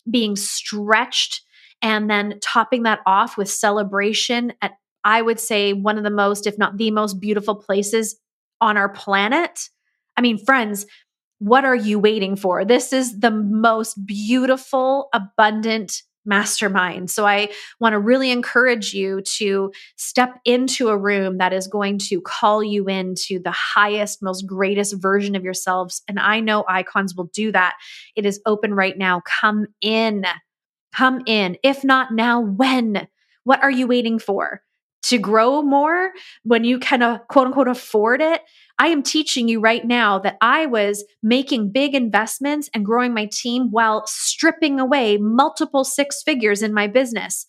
being 0.08 0.36
stretched 0.36 1.42
and 1.82 2.08
then 2.08 2.38
topping 2.42 2.84
that 2.84 3.00
off 3.06 3.36
with 3.36 3.50
celebration 3.50 4.52
at, 4.62 4.72
I 5.04 5.20
would 5.20 5.40
say, 5.40 5.72
one 5.72 5.98
of 5.98 6.04
the 6.04 6.10
most, 6.10 6.46
if 6.46 6.56
not 6.56 6.78
the 6.78 6.90
most 6.90 7.20
beautiful 7.20 7.56
places 7.56 8.18
on 8.60 8.76
our 8.76 8.88
planet. 8.88 9.68
I 10.16 10.20
mean, 10.20 10.38
friends, 10.38 10.86
what 11.40 11.64
are 11.64 11.74
you 11.74 11.98
waiting 11.98 12.36
for? 12.36 12.64
This 12.64 12.92
is 12.92 13.18
the 13.18 13.32
most 13.32 14.06
beautiful, 14.06 15.08
abundant 15.12 16.02
mastermind. 16.24 17.10
So 17.10 17.26
I 17.26 17.50
want 17.80 17.94
to 17.94 17.98
really 17.98 18.30
encourage 18.30 18.94
you 18.94 19.22
to 19.22 19.72
step 19.96 20.38
into 20.44 20.88
a 20.88 20.96
room 20.96 21.38
that 21.38 21.52
is 21.52 21.66
going 21.66 21.98
to 22.10 22.20
call 22.20 22.62
you 22.62 22.86
into 22.86 23.40
the 23.42 23.50
highest, 23.50 24.22
most 24.22 24.46
greatest 24.46 25.02
version 25.02 25.34
of 25.34 25.42
yourselves. 25.42 26.02
And 26.06 26.20
I 26.20 26.38
know 26.38 26.64
icons 26.68 27.16
will 27.16 27.28
do 27.34 27.50
that. 27.50 27.74
It 28.14 28.24
is 28.24 28.40
open 28.46 28.72
right 28.74 28.96
now. 28.96 29.22
Come 29.40 29.66
in. 29.80 30.24
Come 30.94 31.22
in. 31.26 31.56
If 31.62 31.84
not 31.84 32.12
now, 32.12 32.40
when? 32.40 33.08
What 33.44 33.62
are 33.62 33.70
you 33.70 33.86
waiting 33.86 34.18
for? 34.18 34.62
To 35.04 35.18
grow 35.18 35.62
more 35.62 36.12
when 36.44 36.62
you 36.64 36.78
kind 36.78 37.02
of 37.02 37.26
quote 37.28 37.48
unquote 37.48 37.68
afford 37.68 38.20
it? 38.20 38.42
I 38.78 38.88
am 38.88 39.02
teaching 39.02 39.48
you 39.48 39.60
right 39.60 39.84
now 39.84 40.18
that 40.20 40.38
I 40.40 40.66
was 40.66 41.04
making 41.22 41.72
big 41.72 41.94
investments 41.94 42.70
and 42.72 42.84
growing 42.84 43.12
my 43.12 43.28
team 43.30 43.70
while 43.70 44.04
stripping 44.06 44.78
away 44.78 45.18
multiple 45.18 45.84
six 45.84 46.22
figures 46.22 46.62
in 46.62 46.72
my 46.72 46.86
business. 46.86 47.46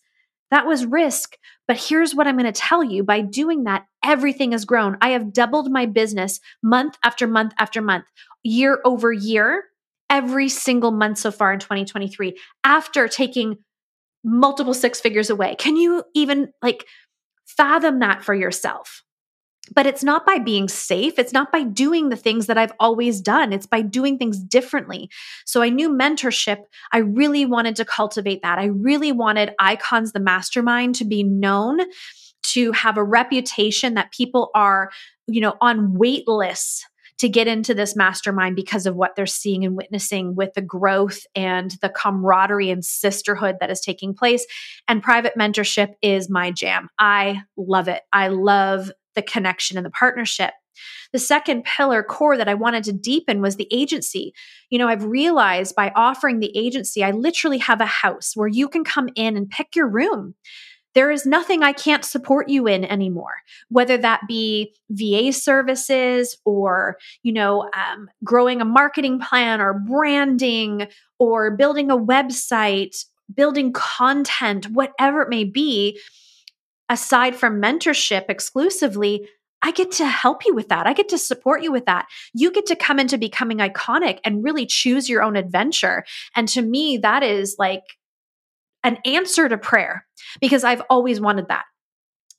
That 0.50 0.66
was 0.66 0.86
risk. 0.86 1.36
But 1.66 1.78
here's 1.78 2.14
what 2.14 2.26
I'm 2.26 2.36
going 2.36 2.52
to 2.52 2.52
tell 2.52 2.84
you 2.84 3.02
by 3.02 3.20
doing 3.20 3.64
that, 3.64 3.86
everything 4.04 4.52
has 4.52 4.64
grown. 4.64 4.96
I 5.00 5.10
have 5.10 5.32
doubled 5.32 5.70
my 5.70 5.86
business 5.86 6.40
month 6.62 6.96
after 7.02 7.26
month 7.26 7.54
after 7.58 7.80
month, 7.80 8.04
year 8.42 8.80
over 8.84 9.12
year 9.12 9.64
every 10.10 10.48
single 10.48 10.90
month 10.90 11.18
so 11.18 11.30
far 11.30 11.52
in 11.52 11.58
2023 11.58 12.38
after 12.64 13.08
taking 13.08 13.56
multiple 14.24 14.74
six 14.74 15.00
figures 15.00 15.30
away. 15.30 15.54
Can 15.56 15.76
you 15.76 16.02
even 16.14 16.48
like 16.62 16.86
fathom 17.46 18.00
that 18.00 18.24
for 18.24 18.34
yourself? 18.34 19.02
But 19.74 19.86
it's 19.86 20.04
not 20.04 20.26
by 20.26 20.38
being 20.38 20.68
safe. 20.68 21.18
It's 21.18 21.32
not 21.32 21.50
by 21.50 21.62
doing 21.62 22.10
the 22.10 22.16
things 22.16 22.46
that 22.46 22.58
I've 22.58 22.72
always 22.78 23.22
done. 23.22 23.50
It's 23.52 23.66
by 23.66 23.80
doing 23.80 24.18
things 24.18 24.38
differently. 24.38 25.08
So 25.46 25.62
I 25.62 25.70
knew 25.70 25.88
mentorship. 25.88 26.58
I 26.92 26.98
really 26.98 27.46
wanted 27.46 27.76
to 27.76 27.84
cultivate 27.86 28.42
that. 28.42 28.58
I 28.58 28.66
really 28.66 29.10
wanted 29.10 29.54
Icons 29.58 30.12
the 30.12 30.20
Mastermind 30.20 30.96
to 30.96 31.06
be 31.06 31.22
known, 31.22 31.80
to 32.48 32.72
have 32.72 32.98
a 32.98 33.04
reputation 33.04 33.94
that 33.94 34.12
people 34.12 34.50
are, 34.54 34.90
you 35.26 35.40
know, 35.40 35.56
on 35.62 35.94
wait 35.94 36.28
lists 36.28 36.84
to 37.24 37.28
get 37.30 37.48
into 37.48 37.72
this 37.72 37.96
mastermind 37.96 38.54
because 38.54 38.84
of 38.84 38.96
what 38.96 39.16
they're 39.16 39.24
seeing 39.24 39.64
and 39.64 39.74
witnessing 39.74 40.34
with 40.34 40.52
the 40.52 40.60
growth 40.60 41.20
and 41.34 41.70
the 41.80 41.88
camaraderie 41.88 42.68
and 42.68 42.84
sisterhood 42.84 43.56
that 43.60 43.70
is 43.70 43.80
taking 43.80 44.12
place. 44.12 44.44
And 44.88 45.02
private 45.02 45.32
mentorship 45.34 45.94
is 46.02 46.28
my 46.28 46.50
jam. 46.50 46.90
I 46.98 47.40
love 47.56 47.88
it. 47.88 48.02
I 48.12 48.28
love 48.28 48.92
the 49.14 49.22
connection 49.22 49.78
and 49.78 49.86
the 49.86 49.90
partnership. 49.90 50.52
The 51.14 51.18
second 51.18 51.64
pillar 51.64 52.02
core 52.02 52.36
that 52.36 52.48
I 52.48 52.54
wanted 52.54 52.84
to 52.84 52.92
deepen 52.92 53.40
was 53.40 53.56
the 53.56 53.68
agency. 53.72 54.34
You 54.68 54.78
know, 54.78 54.88
I've 54.88 55.04
realized 55.04 55.74
by 55.74 55.92
offering 55.96 56.40
the 56.40 56.54
agency, 56.54 57.02
I 57.02 57.12
literally 57.12 57.58
have 57.58 57.80
a 57.80 57.86
house 57.86 58.32
where 58.34 58.48
you 58.48 58.68
can 58.68 58.84
come 58.84 59.08
in 59.14 59.34
and 59.34 59.48
pick 59.48 59.74
your 59.74 59.88
room. 59.88 60.34
There 60.94 61.10
is 61.10 61.26
nothing 61.26 61.62
I 61.62 61.72
can't 61.72 62.04
support 62.04 62.48
you 62.48 62.66
in 62.66 62.84
anymore, 62.84 63.34
whether 63.68 63.96
that 63.98 64.22
be 64.28 64.74
VA 64.90 65.32
services 65.32 66.36
or, 66.44 66.96
you 67.22 67.32
know, 67.32 67.68
um, 67.74 68.08
growing 68.22 68.60
a 68.60 68.64
marketing 68.64 69.20
plan 69.20 69.60
or 69.60 69.74
branding 69.74 70.86
or 71.18 71.56
building 71.56 71.90
a 71.90 71.96
website, 71.96 73.04
building 73.34 73.72
content, 73.72 74.70
whatever 74.70 75.22
it 75.22 75.28
may 75.28 75.44
be. 75.44 76.00
Aside 76.88 77.34
from 77.34 77.62
mentorship 77.62 78.26
exclusively, 78.28 79.26
I 79.62 79.70
get 79.70 79.90
to 79.92 80.06
help 80.06 80.44
you 80.44 80.54
with 80.54 80.68
that. 80.68 80.86
I 80.86 80.92
get 80.92 81.08
to 81.08 81.18
support 81.18 81.62
you 81.62 81.72
with 81.72 81.86
that. 81.86 82.06
You 82.34 82.52
get 82.52 82.66
to 82.66 82.76
come 82.76 83.00
into 83.00 83.16
becoming 83.16 83.58
iconic 83.58 84.18
and 84.22 84.44
really 84.44 84.66
choose 84.66 85.08
your 85.08 85.22
own 85.22 85.36
adventure. 85.36 86.04
And 86.36 86.46
to 86.48 86.60
me, 86.60 86.98
that 86.98 87.22
is 87.22 87.56
like 87.58 87.82
an 88.84 88.98
answer 89.04 89.48
to 89.48 89.58
prayer 89.58 90.06
because 90.40 90.62
I've 90.62 90.82
always 90.88 91.20
wanted 91.20 91.48
that. 91.48 91.64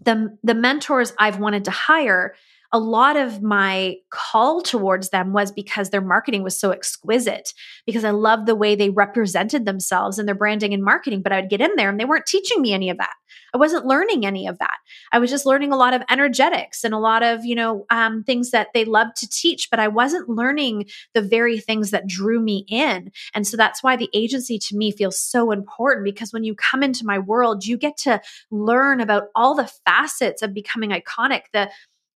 The 0.01 0.37
the 0.43 0.55
mentors 0.55 1.13
I've 1.19 1.39
wanted 1.39 1.65
to 1.65 1.71
hire 1.71 2.35
a 2.71 2.79
lot 2.79 3.17
of 3.17 3.41
my 3.41 3.95
call 4.09 4.61
towards 4.61 5.09
them 5.09 5.33
was 5.33 5.51
because 5.51 5.89
their 5.89 6.01
marketing 6.01 6.43
was 6.43 6.59
so 6.59 6.71
exquisite, 6.71 7.53
because 7.85 8.03
I 8.03 8.11
loved 8.11 8.47
the 8.47 8.55
way 8.55 8.75
they 8.75 8.89
represented 8.89 9.65
themselves 9.65 10.19
and 10.19 10.27
their 10.27 10.35
branding 10.35 10.73
and 10.73 10.83
marketing. 10.83 11.21
But 11.21 11.31
I 11.31 11.41
would 11.41 11.49
get 11.49 11.61
in 11.61 11.75
there 11.75 11.89
and 11.89 11.99
they 11.99 12.05
weren't 12.05 12.25
teaching 12.25 12.61
me 12.61 12.73
any 12.73 12.89
of 12.89 12.97
that. 12.97 13.13
I 13.53 13.57
wasn't 13.57 13.85
learning 13.85 14.25
any 14.25 14.47
of 14.47 14.59
that. 14.59 14.77
I 15.13 15.19
was 15.19 15.29
just 15.29 15.45
learning 15.45 15.71
a 15.71 15.77
lot 15.77 15.93
of 15.93 16.03
energetics 16.09 16.83
and 16.83 16.93
a 16.93 16.99
lot 16.99 17.23
of, 17.23 17.45
you 17.45 17.55
know, 17.55 17.85
um, 17.89 18.23
things 18.23 18.51
that 18.51 18.67
they 18.73 18.83
love 18.83 19.07
to 19.15 19.29
teach, 19.29 19.69
but 19.71 19.79
I 19.79 19.87
wasn't 19.87 20.27
learning 20.27 20.87
the 21.13 21.21
very 21.21 21.59
things 21.59 21.91
that 21.91 22.07
drew 22.07 22.41
me 22.41 22.65
in. 22.67 23.11
And 23.33 23.47
so 23.47 23.55
that's 23.55 23.81
why 23.81 23.95
the 23.95 24.09
agency 24.13 24.59
to 24.59 24.75
me 24.75 24.91
feels 24.91 25.19
so 25.19 25.51
important 25.51 26.03
because 26.03 26.33
when 26.33 26.43
you 26.43 26.53
come 26.53 26.83
into 26.83 27.05
my 27.05 27.17
world, 27.17 27.65
you 27.65 27.77
get 27.77 27.95
to 27.99 28.21
learn 28.51 28.99
about 28.99 29.27
all 29.35 29.55
the 29.55 29.71
facets 29.85 30.41
of 30.41 30.53
becoming 30.53 30.89
iconic, 30.89 31.43
the 31.53 31.69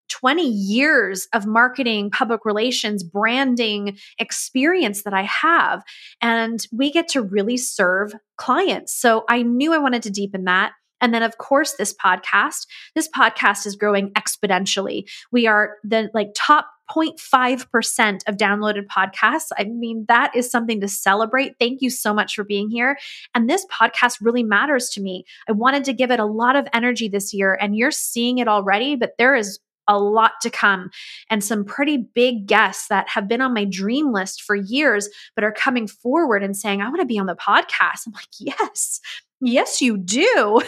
20 0.09 0.47
years 0.47 1.27
of 1.33 1.45
marketing, 1.45 2.11
public 2.11 2.45
relations, 2.45 3.03
branding 3.03 3.97
experience 4.17 5.03
that 5.03 5.13
I 5.13 5.23
have. 5.23 5.83
And 6.21 6.59
we 6.71 6.91
get 6.91 7.07
to 7.09 7.21
really 7.21 7.57
serve 7.57 8.13
clients. 8.37 8.93
So 8.93 9.23
I 9.29 9.43
knew 9.43 9.73
I 9.73 9.77
wanted 9.77 10.03
to 10.03 10.09
deepen 10.09 10.45
that. 10.45 10.73
And 11.01 11.13
then, 11.13 11.23
of 11.23 11.37
course, 11.37 11.75
this 11.75 11.93
podcast. 11.93 12.67
This 12.93 13.07
podcast 13.07 13.65
is 13.65 13.75
growing 13.75 14.11
exponentially. 14.13 15.09
We 15.31 15.47
are 15.47 15.77
the 15.83 16.09
like 16.13 16.29
top 16.35 16.67
0.5% 16.91 18.19
of 18.27 18.35
downloaded 18.35 18.87
podcasts. 18.87 19.49
I 19.57 19.65
mean, 19.65 20.05
that 20.07 20.35
is 20.35 20.49
something 20.49 20.81
to 20.81 20.87
celebrate. 20.87 21.53
Thank 21.59 21.81
you 21.81 21.89
so 21.89 22.13
much 22.13 22.35
for 22.35 22.43
being 22.43 22.69
here. 22.69 22.97
And 23.35 23.49
this 23.49 23.65
podcast 23.71 24.17
really 24.21 24.43
matters 24.43 24.89
to 24.89 25.01
me. 25.01 25.23
I 25.47 25.51
wanted 25.51 25.85
to 25.85 25.93
give 25.93 26.11
it 26.11 26.19
a 26.19 26.25
lot 26.25 26.55
of 26.55 26.67
energy 26.73 27.07
this 27.07 27.33
year, 27.33 27.57
and 27.61 27.75
you're 27.75 27.91
seeing 27.91 28.39
it 28.39 28.47
already, 28.47 28.95
but 28.95 29.11
there 29.17 29.35
is 29.35 29.59
a 29.89 29.99
lot 29.99 30.33
to 30.43 30.49
come 30.49 30.89
and 31.29 31.43
some 31.43 31.65
pretty 31.65 31.97
big 31.97 32.47
guests 32.47 32.87
that 32.87 33.09
have 33.09 33.27
been 33.27 33.41
on 33.41 33.53
my 33.53 33.65
dream 33.65 34.13
list 34.13 34.43
for 34.43 34.55
years, 34.55 35.09
but 35.35 35.43
are 35.43 35.51
coming 35.51 35.87
forward 35.87 36.43
and 36.43 36.55
saying, 36.55 36.81
I 36.81 36.87
want 36.87 37.01
to 37.01 37.05
be 37.05 37.19
on 37.19 37.25
the 37.25 37.35
podcast. 37.35 38.07
I'm 38.07 38.13
like, 38.13 38.29
yes, 38.39 39.01
yes, 39.41 39.81
you 39.81 39.97
do. 39.97 40.61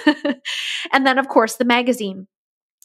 and 0.92 1.08
then, 1.08 1.18
of 1.18 1.30
course, 1.30 1.56
the 1.56 1.66
magazine 1.66 2.28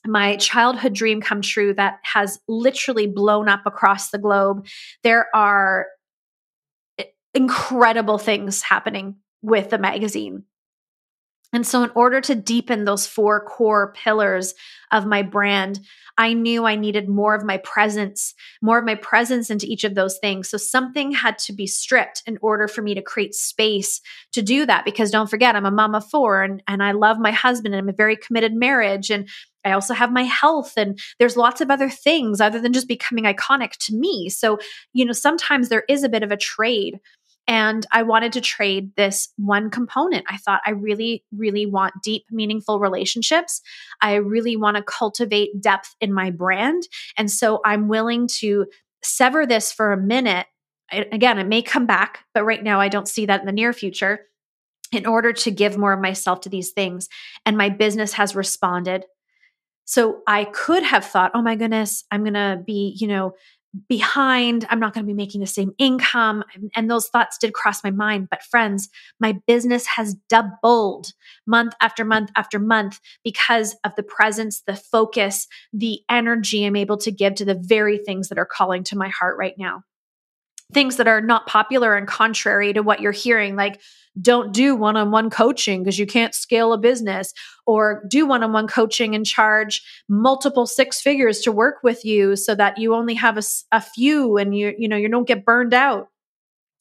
my 0.05 0.37
childhood 0.37 0.95
dream 0.95 1.21
come 1.21 1.43
true 1.43 1.75
that 1.75 1.99
has 2.03 2.39
literally 2.47 3.09
blown 3.09 3.49
up 3.49 3.63
across 3.67 4.11
the 4.11 4.19
globe. 4.19 4.67
There 5.03 5.27
are 5.35 5.87
eh, 6.99 7.05
incredible 7.35 8.19
things 8.19 8.63
happening 8.63 9.17
with 9.43 9.71
the 9.71 9.79
magazine. 9.79 10.45
And 11.57 11.67
so, 11.67 11.83
in 11.83 11.91
order 11.95 12.21
to 12.21 12.35
deepen 12.35 12.85
those 12.85 13.07
four 13.07 13.43
core 13.43 13.95
pillars 13.97 14.53
of 14.93 15.07
my 15.07 15.23
brand, 15.23 15.81
I 16.19 16.35
knew 16.35 16.67
I 16.67 16.77
needed 16.77 17.09
more 17.09 17.35
of 17.35 17.47
my 17.47 17.57
presence, 17.57 18.35
more 18.61 18.77
of 18.77 18.85
my 18.85 18.95
presence 18.95 19.49
into 19.49 19.65
each 19.65 19.83
of 19.83 19.95
those 19.95 20.19
things. 20.19 20.51
So, 20.51 20.59
something 20.59 21.13
had 21.13 21.39
to 21.39 21.55
be 21.55 21.67
stripped 21.67 22.23
in 22.27 22.37
order 22.43 22.69
for 22.69 22.83
me 22.83 22.93
to 22.93 23.01
create 23.01 23.35
space 23.35 24.03
to 24.33 24.43
do 24.43 24.67
that. 24.67 24.85
Because 24.85 25.11
don't 25.11 25.31
forget, 25.31 25.57
I'm 25.57 25.65
a 25.65 25.97
of 25.97 26.11
four 26.11 26.43
and, 26.43 26.63
and 26.69 26.83
I 26.83 26.93
love 26.93 27.19
my 27.19 27.33
husband 27.33 27.75
and 27.75 27.81
I'm 27.81 27.89
a 27.89 27.97
very 27.97 28.17
committed 28.17 28.53
marriage. 28.53 29.09
And 29.09 29.27
I 29.65 29.73
also 29.73 29.95
have 29.95 30.13
my 30.13 30.25
health 30.25 30.75
and 30.77 31.01
there's 31.19 31.39
lots 31.39 31.63
of 31.63 31.71
other 31.71 31.89
things 31.89 32.39
other 32.39 32.61
than 32.61 32.75
just 32.75 32.87
becoming 32.87 33.25
iconic 33.25 33.79
to 33.87 33.95
me. 33.95 34.29
So, 34.29 34.59
you 34.93 35.07
know, 35.07 35.13
sometimes 35.13 35.71
there 35.71 35.85
is 35.89 36.03
a 36.03 36.11
bit 36.11 36.23
of 36.23 36.31
a 36.31 36.37
trade 36.37 37.01
and 37.49 37.87
I 37.93 38.03
wanted 38.03 38.33
to 38.33 38.41
trade 38.41 38.91
this 38.97 39.29
one 39.37 39.71
component. 39.71 40.25
I 40.29 40.37
thought, 40.37 40.63
I 40.67 40.71
really, 40.71 41.25
really 41.33 41.67
want 41.67 41.95
deep, 42.03 42.25
meaningful 42.31 42.81
relationships. 42.81 43.63
I 44.01 44.15
really 44.15 44.57
want 44.57 44.77
to 44.77 44.83
cultivate 44.83 45.61
depth 45.61 45.95
in 46.01 46.13
my 46.13 46.31
brand. 46.31 46.83
And 47.17 47.31
so 47.31 47.61
I'm 47.65 47.89
willing 47.89 48.29
to 48.39 48.67
sever 49.03 49.47
this 49.47 49.73
for 49.73 49.93
a 49.93 49.97
minute. 49.97 50.47
I, 50.91 51.07
again, 51.13 51.39
it 51.39 51.47
may 51.47 51.63
come 51.63 51.87
back, 51.87 52.25
but 52.35 52.45
right 52.45 52.63
now 52.63 52.81
I 52.81 52.89
don't 52.89 53.09
see 53.09 53.27
that 53.27 53.41
in 53.41 53.47
the 53.47 53.53
near 53.53 53.73
future 53.73 54.21
in 54.93 55.07
order 55.07 55.33
to 55.33 55.51
give 55.51 55.77
more 55.77 55.93
of 55.93 56.01
myself 56.01 56.41
to 56.43 56.49
these 56.49 56.71
things. 56.71 57.09
And 57.45 57.57
my 57.57 57.69
business 57.69 58.13
has 58.15 58.37
responded. 58.37 59.05
So 59.85 60.23
I 60.27 60.45
could 60.45 60.83
have 60.83 61.05
thought, 61.05 61.31
oh 61.35 61.43
my 61.43 61.55
goodness, 61.55 62.05
I'm 62.11 62.23
going 62.23 62.35
to 62.35 62.61
be, 62.65 62.97
you 62.99 63.07
know, 63.07 63.35
behind. 63.89 64.67
I'm 64.71 64.81
not 64.81 64.95
going 64.95 65.05
to 65.05 65.09
be 65.09 65.15
making 65.15 65.41
the 65.41 65.47
same 65.47 65.73
income. 65.79 66.45
And 66.75 66.91
those 66.91 67.09
thoughts 67.09 67.39
did 67.39 67.53
cross 67.53 67.85
my 67.85 67.91
mind. 67.91 68.29
But, 68.31 68.43
friends, 68.43 68.89
my 69.21 69.39
business 69.47 69.87
has 69.87 70.15
doubled 70.29 71.13
month 71.47 71.75
after 71.81 72.05
month 72.05 72.31
after 72.37 72.59
month 72.59 73.01
because 73.23 73.77
of 73.85 73.93
the 73.97 74.03
presence, 74.03 74.63
the 74.67 74.77
focus, 74.77 75.47
the 75.73 76.01
energy 76.11 76.65
I'm 76.65 76.77
able 76.77 76.97
to 76.99 77.11
give 77.11 77.35
to 77.37 77.45
the 77.45 77.61
very 77.61 77.99
things 77.99 78.29
that 78.29 78.39
are 78.39 78.49
calling 78.51 78.85
to 78.85 78.97
my 78.97 79.09
heart 79.09 79.37
right 79.39 79.55
now 79.59 79.83
things 80.73 80.97
that 80.97 81.09
are 81.09 81.21
not 81.21 81.47
popular 81.47 81.95
and 81.95 82.07
contrary 82.07 82.73
to 82.73 82.83
what 82.83 83.01
you're 83.01 83.13
hearing, 83.13 83.57
like 83.57 83.81
don't 84.21 84.53
do 84.53 84.75
one 84.75 84.97
on 84.97 85.11
one 85.11 85.29
coaching 85.31 85.83
because 85.83 85.99
you 85.99 86.07
can't 86.07 86.35
scale 86.35 86.73
a 86.73 86.79
business, 86.79 87.33
or 87.67 88.03
do 88.09 88.27
one 88.27 88.43
on 88.43 88.53
one 88.53 88.67
coaching 88.67 89.15
and 89.15 89.27
charge 89.27 89.83
multiple 90.09 90.67
six 90.67 91.01
figures 91.01 91.41
to 91.41 91.53
work 91.53 91.77
with 91.83 92.05
you 92.05 92.35
so 92.37 92.55
that 92.55 92.79
you 92.79 92.95
only 92.95 93.15
have 93.15 93.37
a, 93.37 93.43
a 93.73 93.81
few 93.81 94.37
and 94.39 94.57
you, 94.57 94.75
you 94.79 94.89
know, 94.89 94.97
you 94.97 95.09
don't 95.09 95.29
get 95.29 95.45
burned 95.45 95.75
out. 95.75 96.09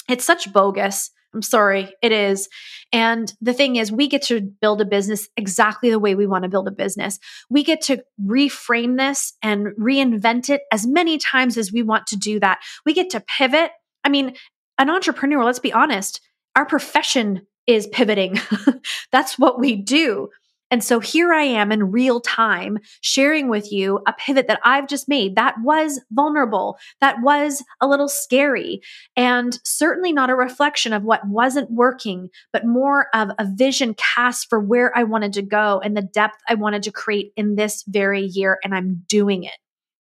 It's 0.08 0.24
such 0.24 0.54
bogus. 0.54 1.12
I'm 1.36 1.42
sorry, 1.42 1.94
it 2.02 2.14
is. 2.14 2.48
And 2.94 3.32
the 3.42 3.54
thing 3.54 3.76
is, 3.76 3.92
we 3.92 4.08
get 4.08 4.22
to 4.24 4.42
build 4.42 4.80
a 4.80 4.86
business 4.86 5.28
exactly 5.36 5.90
the 5.90 6.00
way 6.00 6.16
we 6.16 6.26
want 6.26 6.44
to 6.44 6.50
build 6.50 6.68
a 6.68 6.72
business. 6.72 7.20
We 7.50 7.64
get 7.64 7.82
to 7.84 8.02
reframe 8.26 8.98
this 8.98 9.34
and 9.44 9.68
reinvent 9.78 10.50
it 10.50 10.62
as 10.72 10.88
many 10.88 11.18
times 11.18 11.58
as 11.58 11.74
we 11.74 11.84
want 11.84 12.08
to 12.08 12.16
do 12.16 12.40
that. 12.40 12.60
We 12.86 12.94
get 12.94 13.10
to 13.12 13.20
pivot. 13.20 13.72
I 14.06 14.10
mean, 14.10 14.36
an 14.78 14.90
entrepreneur, 14.90 15.44
let's 15.44 15.60
be 15.60 15.74
honest, 15.74 16.22
our 16.56 16.66
profession 16.66 17.46
is 17.68 17.88
pivoting. 17.88 18.40
That's 19.12 19.38
what 19.38 19.60
we 19.60 19.76
do. 19.76 20.30
And 20.72 20.84
so 20.84 21.00
here 21.00 21.34
I 21.34 21.44
am 21.44 21.72
in 21.72 21.92
real 21.92 22.20
time 22.20 22.80
sharing 23.02 23.50
with 23.50 23.72
you 23.72 24.00
a 24.08 24.14
pivot 24.14 24.48
that 24.48 24.60
I've 24.64 24.88
just 24.88 25.08
made 25.08 25.36
that 25.36 25.56
was 25.64 26.02
vulnerable, 26.12 26.78
that 27.02 27.18
was 27.22 27.64
a 27.82 27.88
little 27.88 28.10
scary, 28.10 28.82
and 29.16 29.58
certainly 29.64 30.12
not 30.12 30.30
a 30.30 30.36
reflection 30.36 30.94
of 30.94 31.04
what 31.04 31.28
wasn't 31.28 31.72
working, 31.72 32.30
but 32.52 32.66
more 32.66 33.08
of 33.14 33.30
a 33.38 33.48
vision 33.56 33.96
cast 33.96 34.50
for 34.50 34.60
where 34.60 34.96
I 34.98 35.04
wanted 35.04 35.34
to 35.34 35.42
go 35.42 35.82
and 35.84 35.96
the 35.96 36.02
depth 36.02 36.38
I 36.50 36.56
wanted 36.56 36.84
to 36.84 36.92
create 36.92 37.32
in 37.36 37.56
this 37.56 37.84
very 37.88 38.24
year. 38.24 38.60
And 38.64 38.74
I'm 38.74 39.04
doing 39.08 39.44
it 39.44 39.56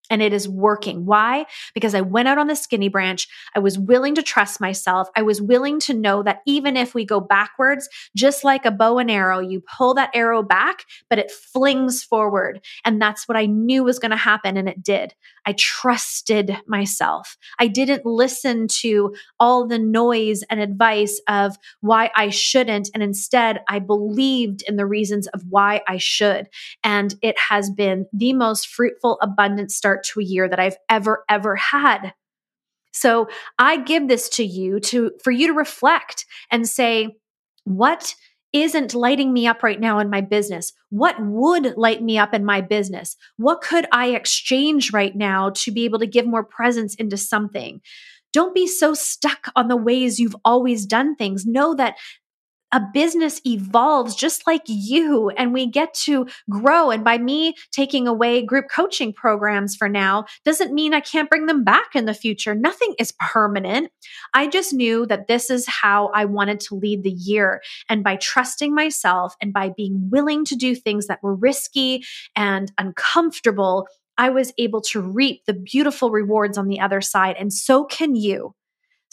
and 0.09 0.21
it 0.21 0.33
is 0.33 0.47
working. 0.47 1.05
Why? 1.05 1.45
Because 1.73 1.95
I 1.95 2.01
went 2.01 2.27
out 2.27 2.37
on 2.37 2.47
the 2.47 2.55
skinny 2.55 2.89
branch. 2.89 3.27
I 3.55 3.59
was 3.59 3.77
willing 3.79 4.15
to 4.15 4.23
trust 4.23 4.61
myself. 4.61 5.09
I 5.15 5.21
was 5.21 5.41
willing 5.41 5.79
to 5.81 5.93
know 5.93 6.23
that 6.23 6.41
even 6.45 6.77
if 6.77 6.93
we 6.93 7.05
go 7.05 7.19
backwards, 7.19 7.89
just 8.15 8.43
like 8.43 8.65
a 8.65 8.71
bow 8.71 8.97
and 8.97 9.09
arrow, 9.09 9.39
you 9.39 9.61
pull 9.77 9.93
that 9.95 10.11
arrow 10.13 10.43
back, 10.43 10.85
but 11.09 11.19
it 11.19 11.31
flings 11.31 12.03
forward. 12.03 12.61
And 12.83 13.01
that's 13.01 13.27
what 13.27 13.37
I 13.37 13.45
knew 13.45 13.83
was 13.83 13.99
going 13.99 14.11
to 14.11 14.17
happen. 14.17 14.57
And 14.57 14.69
it 14.69 14.83
did. 14.83 15.13
I 15.45 15.53
trusted 15.53 16.57
myself. 16.67 17.37
I 17.59 17.67
didn't 17.67 18.05
listen 18.05 18.67
to 18.79 19.15
all 19.39 19.67
the 19.67 19.77
noise 19.77 20.43
and 20.49 20.59
advice 20.59 21.21
of 21.27 21.57
why 21.81 22.09
I 22.15 22.29
shouldn't. 22.29 22.89
And 22.93 23.03
instead, 23.03 23.61
I 23.67 23.79
believed 23.79 24.63
in 24.67 24.75
the 24.75 24.87
reasons 24.87 25.27
of 25.27 25.43
why 25.49 25.81
I 25.87 25.97
should. 25.97 26.47
And 26.83 27.13
it 27.21 27.37
has 27.37 27.69
been 27.69 28.07
the 28.11 28.33
most 28.33 28.67
fruitful, 28.67 29.19
abundant 29.21 29.71
start 29.71 29.94
to 30.03 30.19
a 30.19 30.23
year 30.23 30.47
that 30.49 30.59
I've 30.59 30.77
ever, 30.89 31.23
ever 31.29 31.55
had. 31.55 32.13
So 32.91 33.27
I 33.59 33.77
give 33.77 34.07
this 34.07 34.29
to 34.29 34.43
you 34.43 34.79
to, 34.81 35.11
for 35.23 35.31
you 35.31 35.47
to 35.47 35.53
reflect 35.53 36.25
and 36.49 36.67
say, 36.67 37.17
what 37.65 38.15
isn't 38.53 38.93
lighting 38.93 39.33
me 39.33 39.47
up 39.47 39.63
right 39.63 39.81
now 39.81 39.99
in 39.99 40.09
my 40.09 40.21
business? 40.21 40.71
What 40.89 41.17
would 41.19 41.75
light 41.75 42.01
me 42.01 42.17
up 42.17 42.33
in 42.33 42.45
my 42.45 42.61
business? 42.61 43.17
What 43.35 43.61
could 43.61 43.85
I 43.91 44.11
exchange 44.11 44.93
right 44.93 45.13
now 45.13 45.49
to 45.55 45.71
be 45.71 45.83
able 45.83 45.99
to 45.99 46.07
give 46.07 46.25
more 46.25 46.43
presence 46.43 46.95
into 46.95 47.17
something? 47.17 47.81
Don't 48.31 48.55
be 48.55 48.65
so 48.65 48.93
stuck 48.93 49.51
on 49.55 49.67
the 49.67 49.75
ways 49.75 50.19
you've 50.19 50.35
always 50.45 50.85
done 50.85 51.15
things. 51.15 51.45
Know 51.45 51.73
that 51.75 51.95
a 52.71 52.81
business 52.93 53.39
evolves 53.45 54.15
just 54.15 54.45
like 54.47 54.63
you 54.65 55.29
and 55.29 55.53
we 55.53 55.65
get 55.67 55.93
to 55.93 56.27
grow. 56.49 56.91
And 56.91 57.03
by 57.03 57.17
me 57.17 57.55
taking 57.71 58.07
away 58.07 58.41
group 58.41 58.65
coaching 58.73 59.13
programs 59.13 59.75
for 59.75 59.87
now 59.87 60.25
doesn't 60.43 60.73
mean 60.73 60.93
I 60.93 60.99
can't 60.99 61.29
bring 61.29 61.45
them 61.45 61.63
back 61.63 61.95
in 61.95 62.05
the 62.05 62.13
future. 62.13 62.55
Nothing 62.55 62.95
is 62.99 63.13
permanent. 63.19 63.91
I 64.33 64.47
just 64.47 64.73
knew 64.73 65.05
that 65.05 65.27
this 65.27 65.49
is 65.49 65.65
how 65.67 66.07
I 66.13 66.25
wanted 66.25 66.59
to 66.61 66.75
lead 66.75 67.03
the 67.03 67.11
year. 67.11 67.61
And 67.87 68.03
by 68.03 68.17
trusting 68.17 68.73
myself 68.73 69.35
and 69.41 69.53
by 69.53 69.69
being 69.69 70.09
willing 70.11 70.43
to 70.45 70.55
do 70.55 70.75
things 70.75 71.07
that 71.07 71.23
were 71.23 71.35
risky 71.35 72.03
and 72.35 72.71
uncomfortable, 72.77 73.87
I 74.17 74.29
was 74.29 74.53
able 74.57 74.81
to 74.81 75.01
reap 75.01 75.45
the 75.45 75.53
beautiful 75.53 76.09
rewards 76.09 76.57
on 76.57 76.67
the 76.67 76.79
other 76.79 77.01
side. 77.01 77.35
And 77.37 77.51
so 77.53 77.83
can 77.83 78.15
you. 78.15 78.53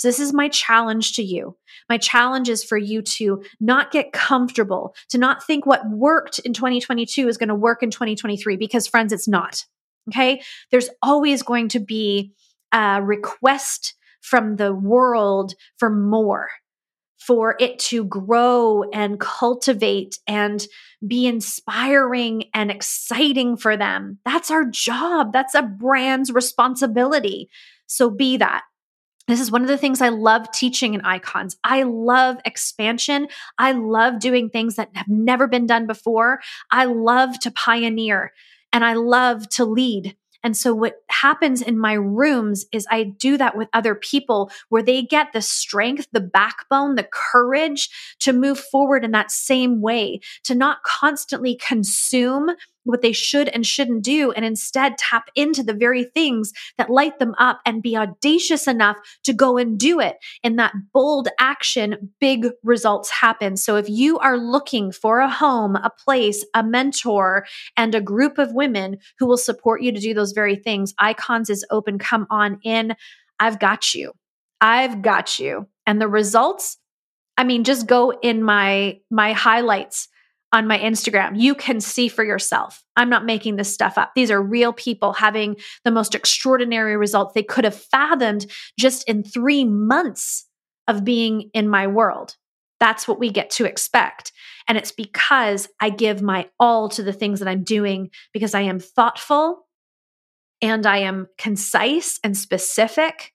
So, 0.02 0.08
this 0.08 0.18
is 0.18 0.32
my 0.32 0.48
challenge 0.48 1.12
to 1.12 1.22
you. 1.22 1.56
My 1.88 1.96
challenge 1.96 2.48
is 2.48 2.64
for 2.64 2.76
you 2.76 3.02
to 3.02 3.44
not 3.60 3.92
get 3.92 4.12
comfortable, 4.12 4.96
to 5.10 5.18
not 5.18 5.46
think 5.46 5.64
what 5.64 5.88
worked 5.88 6.40
in 6.40 6.52
2022 6.52 7.28
is 7.28 7.38
going 7.38 7.50
to 7.50 7.54
work 7.54 7.84
in 7.84 7.92
2023, 7.92 8.56
because, 8.56 8.88
friends, 8.88 9.12
it's 9.12 9.28
not. 9.28 9.64
Okay. 10.08 10.42
There's 10.72 10.90
always 11.02 11.44
going 11.44 11.68
to 11.68 11.78
be 11.78 12.32
a 12.72 13.00
request 13.00 13.94
from 14.20 14.56
the 14.56 14.74
world 14.74 15.54
for 15.76 15.88
more 15.88 16.48
for 17.16 17.54
it 17.60 17.78
to 17.78 18.02
grow 18.02 18.82
and 18.92 19.20
cultivate 19.20 20.18
and 20.26 20.66
be 21.06 21.28
inspiring 21.28 22.46
and 22.52 22.68
exciting 22.68 23.56
for 23.56 23.76
them. 23.76 24.18
That's 24.24 24.50
our 24.50 24.64
job. 24.64 25.32
That's 25.32 25.54
a 25.54 25.62
brand's 25.62 26.32
responsibility. 26.32 27.48
So 27.86 28.10
be 28.10 28.38
that. 28.38 28.64
This 29.32 29.40
is 29.40 29.50
one 29.50 29.62
of 29.62 29.68
the 29.68 29.78
things 29.78 30.02
I 30.02 30.10
love 30.10 30.52
teaching 30.52 30.92
in 30.92 31.00
icons. 31.06 31.56
I 31.64 31.84
love 31.84 32.36
expansion. 32.44 33.28
I 33.56 33.72
love 33.72 34.18
doing 34.18 34.50
things 34.50 34.76
that 34.76 34.90
have 34.94 35.08
never 35.08 35.48
been 35.48 35.66
done 35.66 35.86
before. 35.86 36.40
I 36.70 36.84
love 36.84 37.38
to 37.40 37.50
pioneer 37.50 38.34
and 38.74 38.84
I 38.84 38.92
love 38.92 39.48
to 39.52 39.64
lead. 39.64 40.14
And 40.44 40.54
so 40.54 40.74
what 40.74 40.96
happens 41.08 41.62
in 41.62 41.78
my 41.78 41.94
rooms 41.94 42.66
is 42.72 42.86
I 42.90 43.04
do 43.04 43.38
that 43.38 43.56
with 43.56 43.68
other 43.72 43.94
people 43.94 44.50
where 44.68 44.82
they 44.82 45.00
get 45.00 45.32
the 45.32 45.40
strength, 45.40 46.08
the 46.12 46.20
backbone, 46.20 46.96
the 46.96 47.08
courage 47.10 47.88
to 48.20 48.34
move 48.34 48.58
forward 48.58 49.02
in 49.02 49.12
that 49.12 49.30
same 49.30 49.80
way, 49.80 50.20
to 50.44 50.54
not 50.54 50.82
constantly 50.82 51.56
consume 51.56 52.50
what 52.84 53.02
they 53.02 53.12
should 53.12 53.48
and 53.48 53.66
shouldn't 53.66 54.02
do 54.02 54.32
and 54.32 54.44
instead 54.44 54.98
tap 54.98 55.30
into 55.34 55.62
the 55.62 55.74
very 55.74 56.04
things 56.04 56.52
that 56.78 56.90
light 56.90 57.18
them 57.18 57.34
up 57.38 57.60
and 57.64 57.82
be 57.82 57.96
audacious 57.96 58.66
enough 58.66 58.96
to 59.24 59.32
go 59.32 59.56
and 59.56 59.78
do 59.78 60.00
it. 60.00 60.16
In 60.42 60.56
that 60.56 60.74
bold 60.92 61.28
action, 61.38 62.10
big 62.20 62.48
results 62.62 63.10
happen. 63.10 63.56
So 63.56 63.76
if 63.76 63.88
you 63.88 64.18
are 64.18 64.36
looking 64.36 64.92
for 64.92 65.20
a 65.20 65.30
home, 65.30 65.76
a 65.76 65.90
place, 65.90 66.44
a 66.54 66.62
mentor, 66.62 67.46
and 67.76 67.94
a 67.94 68.00
group 68.00 68.38
of 68.38 68.52
women 68.52 68.98
who 69.18 69.26
will 69.26 69.36
support 69.36 69.82
you 69.82 69.92
to 69.92 70.00
do 70.00 70.14
those 70.14 70.32
very 70.32 70.56
things, 70.56 70.94
Icons 70.98 71.50
is 71.50 71.64
open. 71.70 71.98
Come 71.98 72.26
on 72.30 72.58
in. 72.62 72.94
I've 73.38 73.58
got 73.58 73.94
you. 73.94 74.12
I've 74.60 75.02
got 75.02 75.38
you. 75.38 75.66
And 75.86 76.00
the 76.00 76.08
results, 76.08 76.78
I 77.36 77.44
mean, 77.44 77.64
just 77.64 77.86
go 77.86 78.12
in 78.12 78.42
my 78.42 79.00
my 79.10 79.32
highlights 79.32 80.08
on 80.52 80.66
my 80.66 80.78
Instagram. 80.78 81.32
You 81.34 81.54
can 81.54 81.80
see 81.80 82.08
for 82.08 82.24
yourself. 82.24 82.84
I'm 82.96 83.08
not 83.08 83.24
making 83.24 83.56
this 83.56 83.72
stuff 83.72 83.96
up. 83.96 84.12
These 84.14 84.30
are 84.30 84.42
real 84.42 84.72
people 84.72 85.14
having 85.14 85.56
the 85.84 85.90
most 85.90 86.14
extraordinary 86.14 86.96
results 86.96 87.32
they 87.34 87.42
could 87.42 87.64
have 87.64 87.74
fathomed 87.74 88.46
just 88.78 89.08
in 89.08 89.24
three 89.24 89.64
months 89.64 90.46
of 90.88 91.04
being 91.04 91.50
in 91.54 91.68
my 91.68 91.86
world. 91.86 92.36
That's 92.80 93.06
what 93.08 93.18
we 93.18 93.30
get 93.30 93.50
to 93.52 93.64
expect. 93.64 94.32
And 94.68 94.76
it's 94.76 94.92
because 94.92 95.68
I 95.80 95.90
give 95.90 96.20
my 96.20 96.48
all 96.58 96.88
to 96.90 97.02
the 97.02 97.12
things 97.12 97.38
that 97.38 97.48
I'm 97.48 97.64
doing 97.64 98.10
because 98.32 98.54
I 98.54 98.62
am 98.62 98.78
thoughtful 98.78 99.66
and 100.60 100.86
I 100.86 100.98
am 100.98 101.28
concise 101.38 102.18
and 102.22 102.36
specific. 102.36 103.32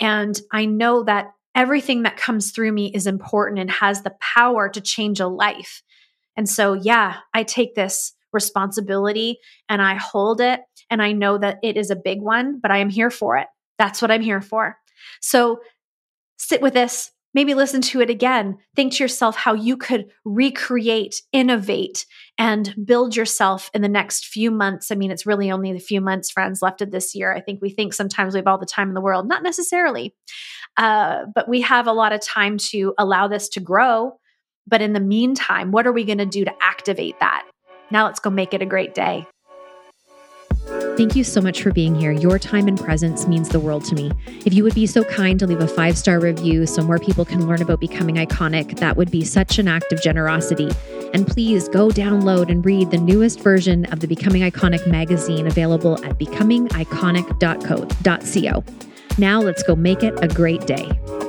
And 0.00 0.38
I 0.52 0.66
know 0.66 1.04
that 1.04 1.28
everything 1.54 2.02
that 2.02 2.16
comes 2.16 2.50
through 2.50 2.72
me 2.72 2.90
is 2.94 3.06
important 3.06 3.58
and 3.58 3.70
has 3.70 4.02
the 4.02 4.14
power 4.20 4.68
to 4.68 4.80
change 4.80 5.20
a 5.20 5.26
life. 5.26 5.82
And 6.36 6.48
so, 6.48 6.74
yeah, 6.74 7.16
I 7.34 7.42
take 7.42 7.74
this 7.74 8.12
responsibility 8.32 9.38
and 9.68 9.80
I 9.80 9.94
hold 9.94 10.40
it. 10.40 10.60
And 10.90 11.02
I 11.02 11.12
know 11.12 11.38
that 11.38 11.58
it 11.62 11.76
is 11.76 11.90
a 11.90 11.96
big 11.96 12.20
one, 12.20 12.60
but 12.60 12.70
I 12.70 12.78
am 12.78 12.90
here 12.90 13.10
for 13.10 13.36
it. 13.36 13.48
That's 13.78 14.00
what 14.00 14.10
I'm 14.10 14.22
here 14.22 14.40
for. 14.40 14.76
So 15.20 15.60
sit 16.38 16.62
with 16.62 16.74
this, 16.74 17.10
maybe 17.34 17.54
listen 17.54 17.80
to 17.80 18.00
it 18.00 18.10
again. 18.10 18.58
Think 18.74 18.94
to 18.94 19.04
yourself 19.04 19.36
how 19.36 19.54
you 19.54 19.76
could 19.76 20.06
recreate, 20.24 21.22
innovate, 21.32 22.06
and 22.38 22.74
build 22.84 23.16
yourself 23.16 23.70
in 23.74 23.82
the 23.82 23.88
next 23.88 24.26
few 24.26 24.50
months. 24.50 24.90
I 24.90 24.94
mean, 24.94 25.10
it's 25.10 25.26
really 25.26 25.50
only 25.50 25.70
a 25.70 25.80
few 25.80 26.00
months, 26.00 26.30
friends, 26.30 26.62
left 26.62 26.82
of 26.82 26.90
this 26.90 27.14
year. 27.14 27.34
I 27.34 27.40
think 27.40 27.60
we 27.60 27.70
think 27.70 27.94
sometimes 27.94 28.34
we 28.34 28.38
have 28.38 28.46
all 28.46 28.58
the 28.58 28.66
time 28.66 28.88
in 28.88 28.94
the 28.94 29.00
world. 29.00 29.26
Not 29.26 29.42
necessarily. 29.42 30.14
Uh, 30.76 31.24
but 31.34 31.48
we 31.48 31.62
have 31.62 31.86
a 31.86 31.92
lot 31.92 32.12
of 32.12 32.20
time 32.20 32.58
to 32.58 32.94
allow 32.98 33.28
this 33.28 33.48
to 33.50 33.60
grow 33.60 34.18
but 34.66 34.82
in 34.82 34.92
the 34.92 35.00
meantime, 35.00 35.70
what 35.70 35.86
are 35.86 35.92
we 35.92 36.04
going 36.04 36.18
to 36.18 36.26
do 36.26 36.44
to 36.44 36.52
activate 36.60 37.18
that? 37.20 37.46
Now 37.90 38.06
let's 38.06 38.20
go 38.20 38.30
make 38.30 38.52
it 38.52 38.62
a 38.62 38.66
great 38.66 38.94
day. 38.94 39.26
Thank 40.96 41.14
you 41.14 41.22
so 41.24 41.42
much 41.42 41.62
for 41.62 41.70
being 41.72 41.94
here. 41.94 42.10
Your 42.10 42.38
time 42.38 42.68
and 42.68 42.80
presence 42.80 43.26
means 43.26 43.50
the 43.50 43.60
world 43.60 43.84
to 43.84 43.94
me. 43.94 44.10
If 44.46 44.54
you 44.54 44.64
would 44.64 44.74
be 44.74 44.86
so 44.86 45.04
kind 45.04 45.38
to 45.38 45.46
leave 45.46 45.60
a 45.60 45.68
five 45.68 45.98
star 45.98 46.18
review 46.18 46.64
so 46.66 46.82
more 46.82 46.98
people 46.98 47.26
can 47.26 47.46
learn 47.46 47.60
about 47.60 47.80
becoming 47.80 48.14
iconic, 48.16 48.78
that 48.78 48.96
would 48.96 49.10
be 49.10 49.22
such 49.22 49.58
an 49.58 49.68
act 49.68 49.92
of 49.92 50.00
generosity. 50.02 50.70
And 51.12 51.26
please 51.26 51.68
go 51.68 51.88
download 51.88 52.50
and 52.50 52.64
read 52.64 52.90
the 52.90 52.96
newest 52.98 53.40
version 53.40 53.84
of 53.86 54.00
the 54.00 54.08
Becoming 54.08 54.42
Iconic 54.42 54.86
magazine 54.86 55.46
available 55.46 56.04
at 56.04 56.18
becomingiconic.co. 56.18 58.64
Now 59.18 59.40
let's 59.40 59.62
go 59.62 59.74
make 59.76 60.02
it 60.02 60.12
a 60.22 60.28
great 60.28 60.66
day. 60.66 61.25